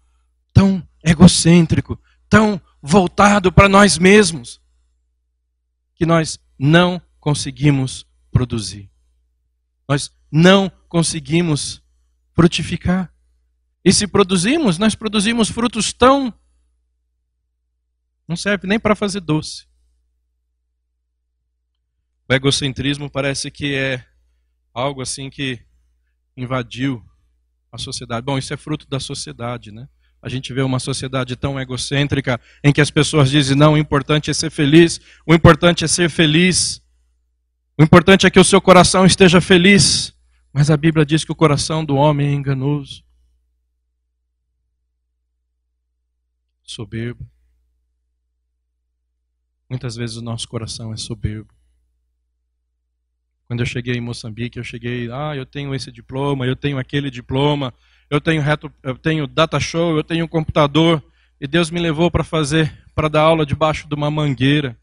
tão 0.52 0.80
egocêntrico, 1.04 2.00
tão 2.30 2.62
voltado 2.80 3.50
para 3.50 3.68
nós 3.68 3.98
mesmos, 3.98 4.62
que 5.96 6.06
nós 6.06 6.38
não 6.56 7.02
conseguimos 7.18 8.06
produzir. 8.30 8.88
Nós 9.88 10.08
não 10.30 10.70
conseguimos 10.88 11.82
frutificar. 12.32 13.12
E 13.84 13.92
se 13.92 14.06
produzimos, 14.06 14.78
nós 14.78 14.94
produzimos 14.94 15.48
frutos 15.48 15.92
tão. 15.92 16.32
Não 18.28 18.36
serve 18.36 18.68
nem 18.68 18.78
para 18.78 18.94
fazer 18.94 19.18
doce. 19.18 19.66
O 22.28 22.32
egocentrismo 22.32 23.10
parece 23.10 23.50
que 23.50 23.74
é 23.74 24.06
algo 24.72 25.02
assim 25.02 25.28
que 25.28 25.60
invadiu 26.36 27.04
a 27.72 27.78
sociedade. 27.78 28.24
Bom, 28.24 28.36
isso 28.36 28.52
é 28.52 28.56
fruto 28.56 28.86
da 28.88 29.00
sociedade, 29.00 29.72
né? 29.72 29.88
A 30.20 30.28
gente 30.28 30.52
vê 30.52 30.60
uma 30.60 30.78
sociedade 30.78 31.34
tão 31.34 31.58
egocêntrica 31.58 32.40
em 32.62 32.72
que 32.72 32.80
as 32.80 32.90
pessoas 32.90 33.30
dizem: 33.30 33.56
não, 33.56 33.72
o 33.72 33.78
importante 33.78 34.30
é 34.30 34.34
ser 34.34 34.50
feliz, 34.50 35.00
o 35.26 35.34
importante 35.34 35.84
é 35.84 35.88
ser 35.88 36.10
feliz, 36.10 36.82
o 37.76 37.82
importante 37.82 38.26
é 38.26 38.30
que 38.30 38.38
o 38.38 38.44
seu 38.44 38.60
coração 38.60 39.06
esteja 39.06 39.40
feliz. 39.40 40.14
Mas 40.52 40.70
a 40.70 40.76
Bíblia 40.76 41.06
diz 41.06 41.24
que 41.24 41.32
o 41.32 41.34
coração 41.34 41.82
do 41.82 41.96
homem 41.96 42.28
é 42.28 42.32
enganoso, 42.32 43.02
soberbo. 46.62 47.26
Muitas 49.68 49.96
vezes 49.96 50.16
o 50.16 50.22
nosso 50.22 50.46
coração 50.46 50.92
é 50.92 50.96
soberbo. 50.98 51.52
Quando 53.52 53.60
eu 53.60 53.66
cheguei 53.66 53.96
em 53.96 54.00
Moçambique, 54.00 54.58
eu 54.58 54.64
cheguei, 54.64 55.10
ah, 55.12 55.36
eu 55.36 55.44
tenho 55.44 55.74
esse 55.74 55.92
diploma, 55.92 56.46
eu 56.46 56.56
tenho 56.56 56.78
aquele 56.78 57.10
diploma, 57.10 57.74
eu 58.08 58.18
tenho 58.18 58.40
reto, 58.40 58.72
eu 58.82 58.96
tenho 58.96 59.26
data 59.26 59.60
show, 59.60 59.94
eu 59.94 60.02
tenho 60.02 60.24
um 60.24 60.28
computador. 60.28 61.04
e 61.38 61.46
Deus 61.46 61.70
me 61.70 61.78
levou 61.78 62.10
para 62.10 62.24
fazer, 62.24 62.72
para 62.94 63.08
dar 63.08 63.20
aula 63.20 63.44
debaixo 63.44 63.86
de 63.86 63.94
uma 63.94 64.10
mangueira. 64.10 64.74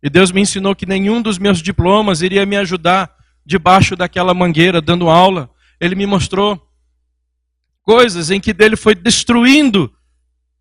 E 0.00 0.08
Deus 0.08 0.30
me 0.30 0.40
ensinou 0.40 0.72
que 0.76 0.86
nenhum 0.86 1.20
dos 1.20 1.36
meus 1.36 1.60
diplomas 1.60 2.22
iria 2.22 2.46
me 2.46 2.56
ajudar 2.56 3.12
debaixo 3.44 3.96
daquela 3.96 4.32
mangueira 4.32 4.80
dando 4.80 5.10
aula. 5.10 5.50
Ele 5.80 5.96
me 5.96 6.06
mostrou 6.06 6.64
coisas 7.82 8.30
em 8.30 8.38
que 8.38 8.52
dele 8.52 8.76
foi 8.76 8.94
destruindo 8.94 9.92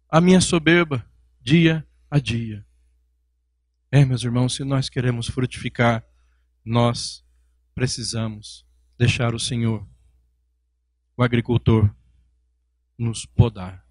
a 0.10 0.20
minha 0.20 0.42
soberba 0.42 1.06
dia 1.40 1.86
a 2.10 2.18
dia. 2.18 2.66
É, 3.92 4.04
meus 4.04 4.24
irmãos, 4.24 4.56
se 4.56 4.64
nós 4.64 4.90
queremos 4.90 5.28
frutificar, 5.28 6.04
nós 6.66 7.24
precisamos 7.74 8.66
deixar 8.98 9.34
o 9.34 9.40
Senhor, 9.40 9.88
o 11.18 11.24
agricultor, 11.24 11.94
nos 12.98 13.26
podar 13.26 13.84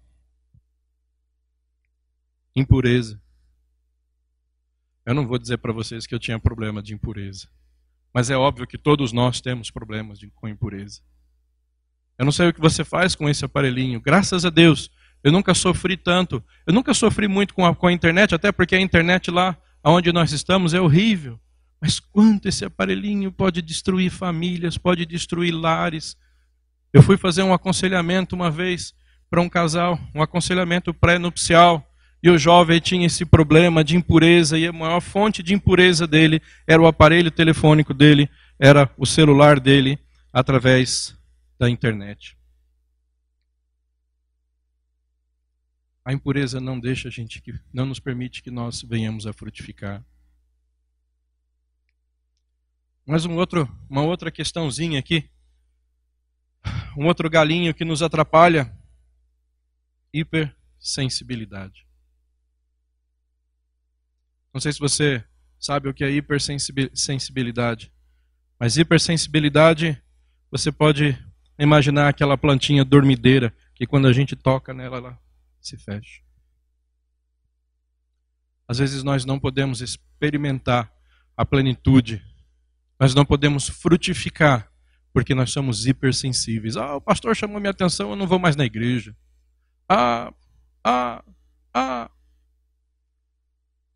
impureza. 2.55 3.21
Eu 5.05 5.13
não 5.13 5.25
vou 5.25 5.37
dizer 5.37 5.57
para 5.57 5.73
vocês 5.73 6.05
que 6.05 6.13
eu 6.13 6.19
tinha 6.19 6.39
problema 6.39 6.81
de 6.81 6.93
impureza, 6.93 7.47
mas 8.13 8.29
é 8.29 8.37
óbvio 8.37 8.67
que 8.67 8.77
todos 8.77 9.11
nós 9.11 9.41
temos 9.41 9.71
problemas 9.71 10.19
de, 10.19 10.29
com 10.31 10.47
impureza. 10.47 11.01
Eu 12.17 12.25
não 12.25 12.31
sei 12.31 12.49
o 12.49 12.53
que 12.53 12.61
você 12.61 12.83
faz 12.83 13.15
com 13.15 13.27
esse 13.27 13.43
aparelhinho. 13.43 13.99
Graças 13.99 14.45
a 14.45 14.49
Deus, 14.49 14.91
eu 15.23 15.31
nunca 15.31 15.53
sofri 15.53 15.97
tanto. 15.97 16.43
Eu 16.67 16.73
nunca 16.73 16.93
sofri 16.93 17.27
muito 17.27 17.53
com 17.53 17.65
a, 17.65 17.75
com 17.75 17.87
a 17.87 17.91
internet, 17.93 18.35
até 18.35 18.51
porque 18.51 18.75
a 18.75 18.81
internet 18.81 19.31
lá 19.31 19.57
onde 19.83 20.11
nós 20.11 20.31
estamos 20.31 20.73
é 20.73 20.79
horrível. 20.79 21.39
Mas 21.81 21.99
quanto 21.99 22.47
esse 22.47 22.63
aparelhinho 22.63 23.31
pode 23.31 23.59
destruir 23.61 24.11
famílias, 24.11 24.77
pode 24.77 25.03
destruir 25.03 25.51
lares. 25.51 26.15
Eu 26.93 27.01
fui 27.01 27.17
fazer 27.17 27.41
um 27.41 27.53
aconselhamento 27.53 28.35
uma 28.35 28.51
vez 28.51 28.93
para 29.31 29.41
um 29.41 29.49
casal, 29.49 29.99
um 30.13 30.21
aconselhamento 30.21 30.93
pré-nupcial. 30.93 31.87
E 32.21 32.29
o 32.29 32.37
jovem 32.37 32.79
tinha 32.79 33.07
esse 33.07 33.25
problema 33.25 33.83
de 33.83 33.95
impureza, 33.95 34.59
e 34.59 34.67
a 34.67 34.71
maior 34.71 35.01
fonte 35.01 35.41
de 35.41 35.55
impureza 35.55 36.05
dele 36.05 36.39
era 36.67 36.79
o 36.79 36.85
aparelho 36.85 37.31
telefônico 37.31 37.95
dele, 37.95 38.29
era 38.59 38.87
o 38.95 39.07
celular 39.07 39.59
dele, 39.59 39.97
através 40.31 41.17
da 41.59 41.67
internet. 41.67 42.37
A 46.05 46.13
impureza 46.13 46.59
não 46.59 46.79
deixa 46.79 47.07
a 47.07 47.11
gente 47.11 47.41
não 47.73 47.87
nos 47.87 47.99
permite 47.99 48.43
que 48.43 48.51
nós 48.51 48.83
venhamos 48.83 49.25
a 49.25 49.33
frutificar. 49.33 50.03
Mas 53.05 53.25
um 53.25 53.35
outro, 53.35 53.69
uma 53.89 54.03
outra 54.03 54.31
questãozinha 54.31 54.99
aqui, 54.99 55.29
um 56.97 57.05
outro 57.05 57.29
galinho 57.29 57.73
que 57.73 57.85
nos 57.85 58.01
atrapalha, 58.01 58.75
hipersensibilidade. 60.13 61.87
Não 64.53 64.59
sei 64.59 64.73
se 64.73 64.79
você 64.79 65.23
sabe 65.59 65.87
o 65.87 65.93
que 65.93 66.03
é 66.03 66.09
hipersensibilidade. 66.09 67.93
Mas 68.59 68.77
hipersensibilidade, 68.77 70.01
você 70.51 70.71
pode 70.71 71.17
imaginar 71.57 72.09
aquela 72.09 72.37
plantinha 72.37 72.83
dormideira 72.83 73.55
que 73.75 73.87
quando 73.87 74.07
a 74.07 74.13
gente 74.13 74.35
toca 74.35 74.73
nela, 74.73 74.97
ela 74.97 75.19
se 75.61 75.77
fecha. 75.77 76.21
Às 78.67 78.79
vezes 78.79 79.03
nós 79.03 79.25
não 79.25 79.39
podemos 79.39 79.81
experimentar 79.81 80.91
a 81.35 81.45
plenitude, 81.45 82.23
nós 83.01 83.15
não 83.15 83.25
podemos 83.25 83.67
frutificar, 83.67 84.71
porque 85.11 85.33
nós 85.33 85.51
somos 85.51 85.87
hipersensíveis. 85.87 86.77
Ah, 86.77 86.97
o 86.97 87.01
pastor 87.01 87.35
chamou 87.35 87.59
minha 87.59 87.71
atenção, 87.71 88.11
eu 88.11 88.15
não 88.15 88.27
vou 88.27 88.37
mais 88.37 88.55
na 88.55 88.63
igreja. 88.63 89.17
Ah, 89.89 90.31
ah, 90.83 91.23
ah, 91.73 92.11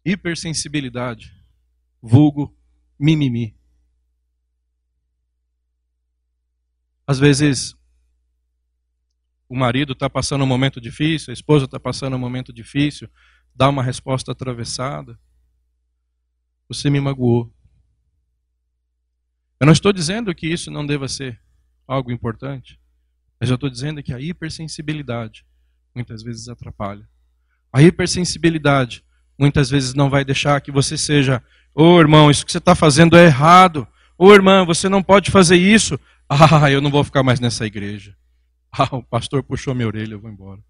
hipersensibilidade, 0.04 1.32
vulgo 2.02 2.58
mimimi. 3.00 3.56
Às 7.06 7.20
vezes, 7.20 7.76
o 9.48 9.56
marido 9.56 9.94
está 9.94 10.10
passando 10.10 10.44
um 10.44 10.48
momento 10.48 10.82
difícil, 10.82 11.30
a 11.30 11.34
esposa 11.36 11.65
está 11.65 11.80
passando 11.80 12.15
um 12.15 12.20
momento 12.20 12.52
difícil, 12.52 13.08
dá 13.54 13.70
uma 13.70 13.84
resposta 13.84 14.32
atravessada. 14.32 15.15
Você 16.68 16.89
me 16.89 17.00
magoou. 17.00 17.55
Eu 19.65 19.67
não 19.67 19.73
estou 19.73 19.91
dizendo 19.91 20.36
que 20.36 20.45
isso 20.45 20.69
não 20.69 20.86
deva 20.86 21.08
ser 21.08 21.41
algo 21.88 22.12
importante, 22.12 22.80
mas 23.39 23.49
eu 23.49 23.56
estou 23.56 23.67
dizendo 23.67 24.04
que 24.04 24.13
a 24.13 24.21
hipersensibilidade 24.21 25.43
muitas 25.91 26.21
vezes 26.21 26.47
atrapalha. 26.47 27.10
A 27.73 27.82
hipersensibilidade 27.82 29.04
muitas 29.36 29.67
vezes 29.71 29.95
não 29.95 30.08
vai 30.08 30.23
deixar 30.23 30.62
que 30.62 30.71
você 30.71 30.95
seja, 30.95 31.43
ô 31.73 31.95
oh, 31.95 31.99
irmão, 31.99 32.30
isso 32.30 32.45
que 32.45 32.51
você 32.51 32.60
está 32.60 32.75
fazendo 32.75 33.17
é 33.17 33.25
errado. 33.25 33.88
Ô 34.19 34.28
oh, 34.28 34.34
irmã, 34.36 34.63
você 34.63 34.88
não 34.88 35.01
pode 35.01 35.32
fazer 35.32 35.58
isso. 35.58 35.99
Ah, 36.30 36.69
eu 36.69 36.80
não 36.80 36.91
vou 36.91 37.04
ficar 37.04 37.23
mais 37.23 37.39
nessa 37.39 37.65
igreja. 37.65 38.15
Ah, 38.71 38.95
o 38.97 39.01
pastor 39.01 39.41
puxou 39.41 39.73
minha 39.73 39.88
orelha, 39.88 40.13
eu 40.13 40.19
vou 40.19 40.30
embora. 40.30 40.62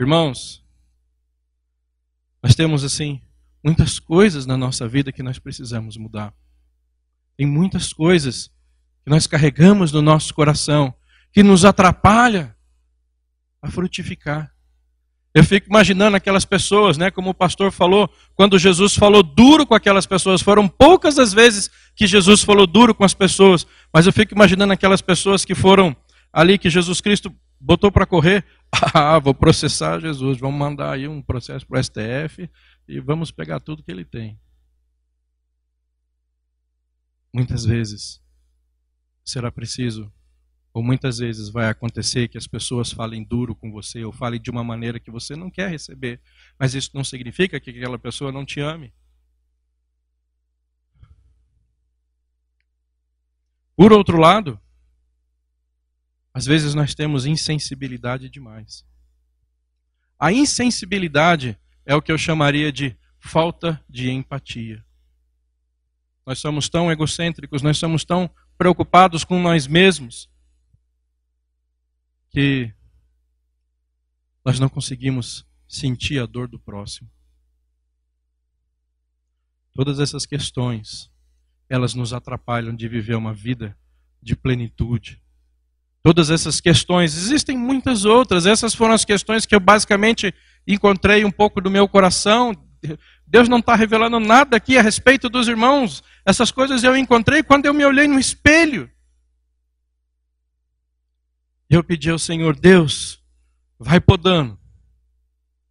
Irmãos, 0.00 0.64
nós 2.42 2.56
temos 2.56 2.82
assim 2.82 3.22
muitas 3.64 3.98
coisas 3.98 4.46
na 4.46 4.56
nossa 4.56 4.88
vida 4.88 5.12
que 5.12 5.22
nós 5.22 5.38
precisamos 5.38 5.96
mudar. 5.96 6.32
Tem 7.36 7.46
muitas 7.46 7.92
coisas 7.92 8.50
que 9.04 9.10
nós 9.10 9.26
carregamos 9.26 9.92
no 9.92 10.02
nosso 10.02 10.34
coração 10.34 10.94
que 11.32 11.42
nos 11.42 11.64
atrapalha 11.64 12.56
a 13.62 13.70
frutificar. 13.70 14.52
Eu 15.32 15.44
fico 15.44 15.68
imaginando 15.68 16.16
aquelas 16.16 16.44
pessoas, 16.44 16.98
né, 16.98 17.10
como 17.10 17.30
o 17.30 17.34
pastor 17.34 17.70
falou, 17.70 18.10
quando 18.34 18.58
Jesus 18.58 18.96
falou 18.96 19.22
duro 19.22 19.64
com 19.64 19.74
aquelas 19.74 20.04
pessoas. 20.04 20.42
Foram 20.42 20.66
poucas 20.66 21.18
as 21.18 21.32
vezes 21.32 21.70
que 21.94 22.06
Jesus 22.06 22.42
falou 22.42 22.66
duro 22.66 22.94
com 22.94 23.04
as 23.04 23.14
pessoas, 23.14 23.66
mas 23.94 24.06
eu 24.06 24.12
fico 24.12 24.34
imaginando 24.34 24.72
aquelas 24.72 25.00
pessoas 25.00 25.44
que 25.44 25.54
foram 25.54 25.96
ali 26.32 26.58
que 26.58 26.68
Jesus 26.68 27.00
Cristo 27.00 27.32
botou 27.60 27.92
para 27.92 28.06
correr. 28.06 28.44
Ah, 28.94 29.18
vou 29.18 29.34
processar 29.34 30.00
Jesus, 30.00 30.38
vamos 30.38 30.58
mandar 30.58 30.92
aí 30.92 31.06
um 31.08 31.20
processo 31.20 31.66
para 31.66 31.80
o 31.80 31.82
STF 31.82 32.48
e 32.90 32.98
vamos 32.98 33.30
pegar 33.30 33.60
tudo 33.60 33.82
que 33.84 33.90
ele 33.90 34.04
tem. 34.04 34.38
Muitas 37.32 37.64
vezes 37.64 38.20
será 39.24 39.52
preciso 39.52 40.12
ou 40.72 40.82
muitas 40.82 41.18
vezes 41.18 41.48
vai 41.48 41.68
acontecer 41.68 42.26
que 42.26 42.36
as 42.36 42.48
pessoas 42.48 42.92
falem 42.92 43.22
duro 43.22 43.54
com 43.54 43.70
você 43.70 44.04
ou 44.04 44.12
falem 44.12 44.40
de 44.40 44.50
uma 44.50 44.64
maneira 44.64 44.98
que 44.98 45.10
você 45.10 45.36
não 45.36 45.50
quer 45.50 45.70
receber, 45.70 46.20
mas 46.58 46.74
isso 46.74 46.90
não 46.92 47.04
significa 47.04 47.60
que 47.60 47.70
aquela 47.70 47.98
pessoa 47.98 48.32
não 48.32 48.44
te 48.44 48.60
ame. 48.60 48.92
Por 53.76 53.92
outro 53.92 54.18
lado, 54.18 54.60
às 56.34 56.44
vezes 56.44 56.74
nós 56.74 56.94
temos 56.94 57.24
insensibilidade 57.24 58.28
demais. 58.28 58.84
A 60.18 60.32
insensibilidade 60.32 61.58
é 61.90 61.96
o 61.96 62.00
que 62.00 62.12
eu 62.12 62.16
chamaria 62.16 62.70
de 62.70 62.96
falta 63.18 63.84
de 63.88 64.12
empatia. 64.12 64.84
Nós 66.24 66.38
somos 66.38 66.68
tão 66.68 66.88
egocêntricos, 66.88 67.62
nós 67.62 67.78
somos 67.78 68.04
tão 68.04 68.30
preocupados 68.56 69.24
com 69.24 69.42
nós 69.42 69.66
mesmos, 69.66 70.30
que 72.30 72.72
nós 74.44 74.60
não 74.60 74.68
conseguimos 74.68 75.44
sentir 75.66 76.20
a 76.20 76.26
dor 76.26 76.46
do 76.46 76.60
próximo. 76.60 77.10
Todas 79.74 79.98
essas 79.98 80.24
questões, 80.24 81.10
elas 81.68 81.92
nos 81.92 82.12
atrapalham 82.12 82.72
de 82.72 82.86
viver 82.86 83.16
uma 83.16 83.34
vida 83.34 83.76
de 84.22 84.36
plenitude. 84.36 85.20
Todas 86.04 86.30
essas 86.30 86.60
questões, 86.60 87.16
existem 87.16 87.58
muitas 87.58 88.04
outras, 88.04 88.46
essas 88.46 88.76
foram 88.76 88.94
as 88.94 89.04
questões 89.04 89.44
que 89.44 89.56
eu 89.56 89.60
basicamente 89.60 90.32
encontrei 90.66 91.24
um 91.24 91.30
pouco 91.30 91.60
do 91.60 91.70
meu 91.70 91.88
coração. 91.88 92.52
Deus 93.26 93.48
não 93.48 93.58
está 93.58 93.74
revelando 93.74 94.18
nada 94.18 94.56
aqui 94.56 94.76
a 94.76 94.82
respeito 94.82 95.28
dos 95.28 95.48
irmãos. 95.48 96.02
Essas 96.24 96.50
coisas 96.50 96.82
eu 96.82 96.96
encontrei 96.96 97.42
quando 97.42 97.66
eu 97.66 97.74
me 97.74 97.84
olhei 97.84 98.06
no 98.06 98.18
espelho. 98.18 98.90
Eu 101.68 101.84
pedi 101.84 102.10
ao 102.10 102.18
Senhor, 102.18 102.58
Deus, 102.58 103.22
vai 103.78 104.00
podando. 104.00 104.58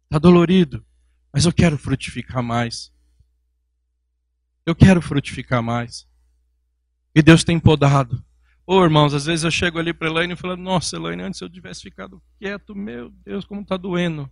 Está 0.04 0.18
dolorido, 0.18 0.84
mas 1.32 1.44
eu 1.44 1.52
quero 1.52 1.76
frutificar 1.76 2.42
mais. 2.42 2.90
Eu 4.64 4.74
quero 4.74 5.02
frutificar 5.02 5.62
mais. 5.62 6.08
E 7.14 7.22
Deus 7.22 7.44
tem 7.44 7.60
podado. 7.60 8.24
Ô 8.66 8.76
oh, 8.76 8.84
irmãos, 8.84 9.12
às 9.12 9.26
vezes 9.26 9.44
eu 9.44 9.50
chego 9.50 9.78
ali 9.78 9.92
para 9.92 10.08
Elaine 10.08 10.32
e 10.32 10.36
falo, 10.36 10.56
nossa, 10.56 10.96
Elaine, 10.96 11.22
antes 11.22 11.40
eu 11.40 11.50
tivesse 11.50 11.82
ficado 11.82 12.22
quieto, 12.38 12.74
meu 12.74 13.10
Deus, 13.24 13.44
como 13.44 13.62
está 13.62 13.76
doendo. 13.76 14.30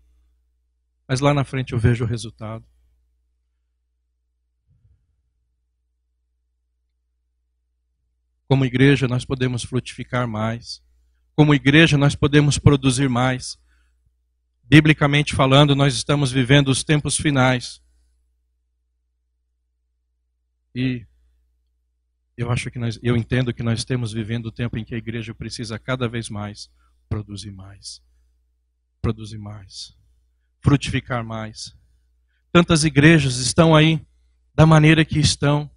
Mas 1.09 1.21
lá 1.21 1.33
na 1.33 1.43
frente 1.43 1.73
eu 1.73 1.79
vejo 1.79 2.05
o 2.05 2.07
resultado. 2.07 2.65
Como 8.47 8.65
igreja, 8.65 9.09
nós 9.09 9.25
podemos 9.25 9.65
frutificar 9.65 10.29
mais. 10.29 10.83
Como 11.35 11.55
igreja, 11.55 11.97
nós 11.97 12.15
podemos 12.15 12.59
produzir 12.59 13.09
mais. 13.09 13.59
Biblicamente 14.65 15.35
falando, 15.35 15.75
nós 15.75 15.95
estamos 15.95 16.31
vivendo 16.31 16.69
os 16.69 16.85
tempos 16.85 17.17
finais. 17.17 17.83
E 20.75 21.07
eu 22.37 22.51
acho 22.51 22.71
que 22.71 22.79
nós, 22.79 22.99
eu 23.03 23.17
entendo 23.17 23.53
que 23.53 23.63
nós 23.63 23.81
estamos 23.81 24.13
vivendo 24.13 24.47
o 24.47 24.53
tempo 24.53 24.79
em 24.79 24.85
que 24.85 24.95
a 24.95 24.99
igreja 24.99 25.35
precisa 25.35 25.79
cada 25.79 26.09
vez 26.09 26.29
mais 26.29 26.71
produzir 27.09 27.51
mais, 27.51 28.03
produzir 29.01 29.39
mais, 29.39 29.97
frutificar 30.61 31.25
mais. 31.25 31.77
Tantas 32.53 32.85
igrejas 32.85 33.37
estão 33.37 33.75
aí 33.75 34.05
da 34.55 34.67
maneira 34.67 35.05
que 35.05 35.19
estão. 35.19 35.71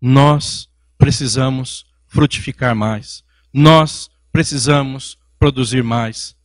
Nós 0.00 0.68
precisamos 0.96 1.86
frutificar 2.06 2.74
mais. 2.74 3.24
Nós 3.52 4.10
precisamos 4.32 5.18
produzir 5.38 5.82
mais. 5.82 6.36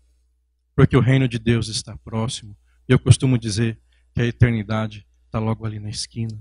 Porque 0.76 0.98
o 0.98 1.02
reino 1.02 1.28
de 1.28 1.38
Deus 1.40 1.68
está 1.68 1.98
próximo. 1.98 2.56
Eu 2.88 3.00
costumo 3.00 3.38
dizer 3.38 3.80
que 4.14 4.22
a 4.22 4.26
eternidade 4.26 5.06
está 5.26 5.40
logo 5.40 5.66
ali 5.66 5.80
na 5.80 5.90
esquina. 5.90 6.38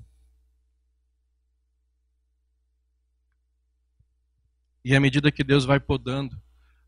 E 4.85 4.97
à 4.97 5.01
medida 5.01 5.31
que 5.31 5.45
Deus 5.45 5.65
vai 5.65 5.79
podando, 5.79 6.37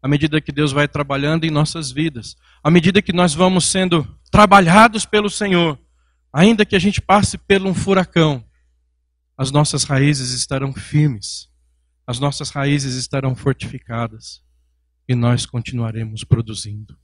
à 0.04 0.06
medida 0.06 0.38
que 0.38 0.52
Deus 0.52 0.70
vai 0.70 0.86
trabalhando 0.86 1.44
em 1.44 1.50
nossas 1.50 1.90
vidas, 1.90 2.36
à 2.62 2.70
medida 2.70 3.00
que 3.00 3.10
nós 3.10 3.32
vamos 3.32 3.64
sendo 3.64 4.06
trabalhados 4.30 5.06
pelo 5.06 5.30
Senhor, 5.30 5.78
ainda 6.30 6.66
que 6.66 6.76
a 6.76 6.78
gente 6.78 7.00
passe 7.00 7.38
por 7.38 7.62
um 7.62 7.72
furacão, 7.72 8.44
as 9.34 9.50
nossas 9.50 9.84
raízes 9.84 10.32
estarão 10.32 10.74
firmes, 10.74 11.48
as 12.06 12.20
nossas 12.20 12.50
raízes 12.50 12.96
estarão 12.96 13.34
fortificadas 13.34 14.44
e 15.08 15.14
nós 15.14 15.46
continuaremos 15.46 16.22
produzindo. 16.22 16.98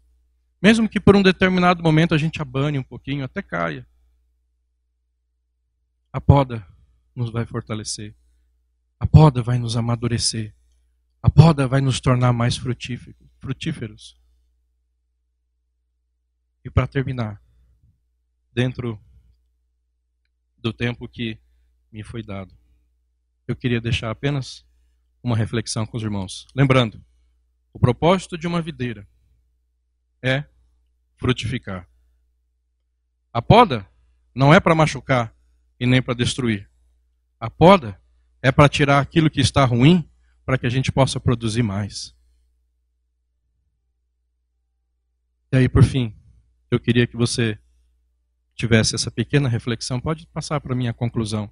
Mesmo 0.61 0.87
que 0.87 1.01
por 1.01 1.17
um 1.17 1.23
determinado 1.23 1.83
momento 1.83 2.15
a 2.15 2.19
gente 2.19 2.43
abane 2.43 2.79
um 2.79 2.83
pouquinho, 2.83 3.25
até 3.25 3.41
caia. 3.41 3.89
A 6.13 6.21
poda 6.21 6.67
nos 7.17 7.31
vai 7.31 7.47
fortalecer. 7.47 8.15
A 8.99 9.07
poda 9.07 9.41
vai 9.41 9.59
nos 9.59 9.75
amadurecer. 9.75 10.55
A 11.23 11.29
poda 11.29 11.69
vai 11.69 11.81
nos 11.81 12.01
tornar 12.01 12.33
mais 12.33 12.57
frutíferos. 12.57 14.19
E 16.65 16.71
para 16.71 16.87
terminar, 16.87 17.43
dentro 18.53 18.99
do 20.57 20.73
tempo 20.73 21.09
que 21.09 21.39
me 21.93 22.03
foi 22.03 22.23
dado, 22.23 22.55
eu 23.47 23.57
queria 23.57 23.81
deixar 23.81 24.11
apenas 24.11 24.67
uma 25.23 25.37
reflexão 25.37 25.87
com 25.87 25.97
os 25.97 26.03
irmãos. 26.03 26.47
Lembrando, 26.55 27.05
o 27.73 27.79
propósito 27.79 28.37
de 28.37 28.47
uma 28.47 28.63
videira 28.63 29.07
é 30.23 30.45
frutificar. 31.17 31.89
A 33.33 33.41
poda 33.41 33.89
não 34.35 34.53
é 34.53 34.59
para 34.59 34.75
machucar 34.75 35.35
e 35.79 35.87
nem 35.87 36.03
para 36.03 36.15
destruir. 36.15 36.69
A 37.39 37.49
poda 37.49 38.01
é 38.43 38.51
para 38.51 38.69
tirar 38.69 39.01
aquilo 39.01 39.31
que 39.31 39.41
está 39.41 39.65
ruim 39.65 40.10
para 40.51 40.59
que 40.59 40.67
a 40.67 40.71
gente 40.71 40.91
possa 40.91 41.21
produzir 41.21 41.63
mais. 41.63 42.13
E 45.53 45.59
aí, 45.59 45.69
por 45.69 45.85
fim, 45.85 46.13
eu 46.69 46.81
queria 46.81 47.07
que 47.07 47.17
você 47.17 47.57
tivesse 48.57 48.97
essa 48.97 49.13
pequena 49.13 49.49
reflexão. 49.49 50.01
Pode 50.01 50.27
passar 50.27 50.61
para 50.61 50.73
a 50.73 50.77
minha 50.77 50.93
conclusão. 50.93 51.49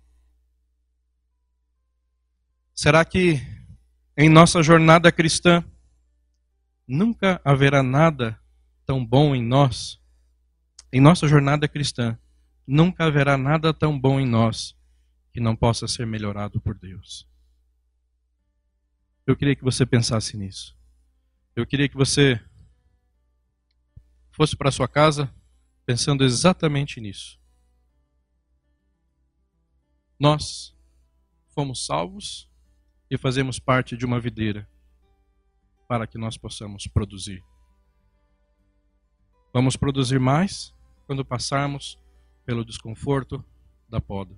Será 2.74 3.04
que 3.04 3.40
em 4.16 4.28
nossa 4.28 4.64
jornada 4.64 5.12
cristã 5.12 5.64
nunca 6.84 7.40
haverá 7.44 7.84
nada 7.84 8.36
tão 8.84 9.06
bom 9.06 9.32
em 9.32 9.44
nós? 9.44 10.00
Em 10.92 11.00
nossa 11.00 11.28
jornada 11.28 11.68
cristã, 11.68 12.18
nunca 12.66 13.04
haverá 13.04 13.38
nada 13.38 13.72
tão 13.72 13.96
bom 13.96 14.18
em 14.18 14.26
nós 14.26 14.76
que 15.32 15.38
não 15.38 15.54
possa 15.54 15.86
ser 15.86 16.04
melhorado 16.04 16.60
por 16.60 16.76
Deus. 16.76 17.27
Eu 19.28 19.36
queria 19.36 19.54
que 19.54 19.62
você 19.62 19.84
pensasse 19.84 20.38
nisso. 20.38 20.74
Eu 21.54 21.66
queria 21.66 21.86
que 21.86 21.98
você 21.98 22.42
fosse 24.30 24.56
para 24.56 24.70
sua 24.70 24.88
casa 24.88 25.30
pensando 25.84 26.24
exatamente 26.24 26.98
nisso. 26.98 27.38
Nós 30.18 30.74
fomos 31.48 31.84
salvos 31.84 32.50
e 33.10 33.18
fazemos 33.18 33.58
parte 33.58 33.98
de 33.98 34.06
uma 34.06 34.18
videira 34.18 34.66
para 35.86 36.06
que 36.06 36.16
nós 36.16 36.38
possamos 36.38 36.86
produzir. 36.86 37.44
Vamos 39.52 39.76
produzir 39.76 40.18
mais 40.18 40.74
quando 41.06 41.22
passarmos 41.22 41.98
pelo 42.46 42.64
desconforto 42.64 43.44
da 43.90 44.00
poda. 44.00 44.34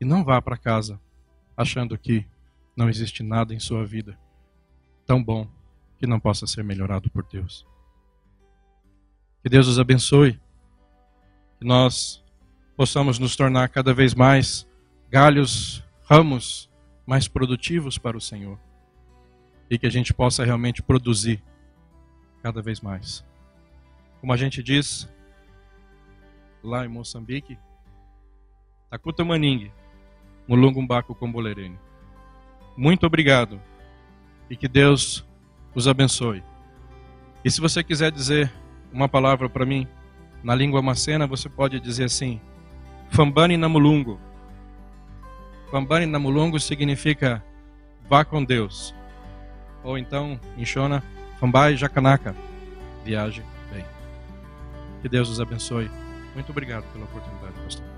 E 0.00 0.04
não 0.04 0.24
vá 0.24 0.42
para 0.42 0.58
casa 0.58 1.00
achando 1.56 1.96
que 1.96 2.26
não 2.80 2.88
existe 2.88 3.22
nada 3.22 3.52
em 3.52 3.60
sua 3.60 3.84
vida 3.84 4.18
tão 5.04 5.22
bom 5.22 5.46
que 5.98 6.06
não 6.06 6.18
possa 6.18 6.46
ser 6.46 6.64
melhorado 6.64 7.10
por 7.10 7.22
Deus. 7.24 7.66
Que 9.42 9.50
Deus 9.50 9.68
os 9.68 9.78
abençoe. 9.78 10.40
Que 11.58 11.66
nós 11.66 12.24
possamos 12.74 13.18
nos 13.18 13.36
tornar 13.36 13.68
cada 13.68 13.92
vez 13.92 14.14
mais 14.14 14.66
galhos, 15.10 15.84
ramos 16.08 16.70
mais 17.06 17.28
produtivos 17.28 17.98
para 17.98 18.16
o 18.16 18.20
Senhor. 18.20 18.58
E 19.68 19.78
que 19.78 19.86
a 19.86 19.90
gente 19.90 20.14
possa 20.14 20.42
realmente 20.42 20.82
produzir 20.82 21.42
cada 22.42 22.62
vez 22.62 22.80
mais. 22.80 23.22
Como 24.22 24.32
a 24.32 24.38
gente 24.38 24.62
diz 24.62 25.06
lá 26.62 26.86
em 26.86 26.88
Moçambique, 26.88 27.58
Takuta 28.88 29.22
Maningue, 29.22 29.70
Mulungumbaco 30.48 31.14
Combolerene. 31.14 31.89
Muito 32.76 33.06
obrigado 33.06 33.60
e 34.48 34.56
que 34.56 34.68
Deus 34.68 35.26
os 35.74 35.86
abençoe. 35.86 36.42
E 37.44 37.50
se 37.50 37.60
você 37.60 37.82
quiser 37.82 38.10
dizer 38.10 38.52
uma 38.92 39.08
palavra 39.08 39.48
para 39.48 39.64
mim 39.64 39.86
na 40.42 40.54
língua 40.54 40.82
macena, 40.82 41.26
você 41.26 41.48
pode 41.48 41.78
dizer 41.80 42.04
assim: 42.04 42.40
Fambani 43.10 43.56
Namulungo. 43.56 44.20
Fambani 45.70 46.06
Namulungo 46.06 46.58
significa 46.58 47.44
vá 48.08 48.24
com 48.24 48.44
Deus. 48.44 48.94
Ou 49.82 49.96
então, 49.96 50.38
em 50.58 50.64
Shona, 50.64 51.02
Fambai 51.38 51.76
Jacanaka. 51.76 52.34
Viaje 53.04 53.42
bem. 53.72 53.84
Que 55.00 55.08
Deus 55.08 55.28
os 55.28 55.40
abençoe. 55.40 55.90
Muito 56.34 56.50
obrigado 56.50 56.84
pela 56.92 57.04
oportunidade, 57.04 57.54
pastor. 57.64 57.89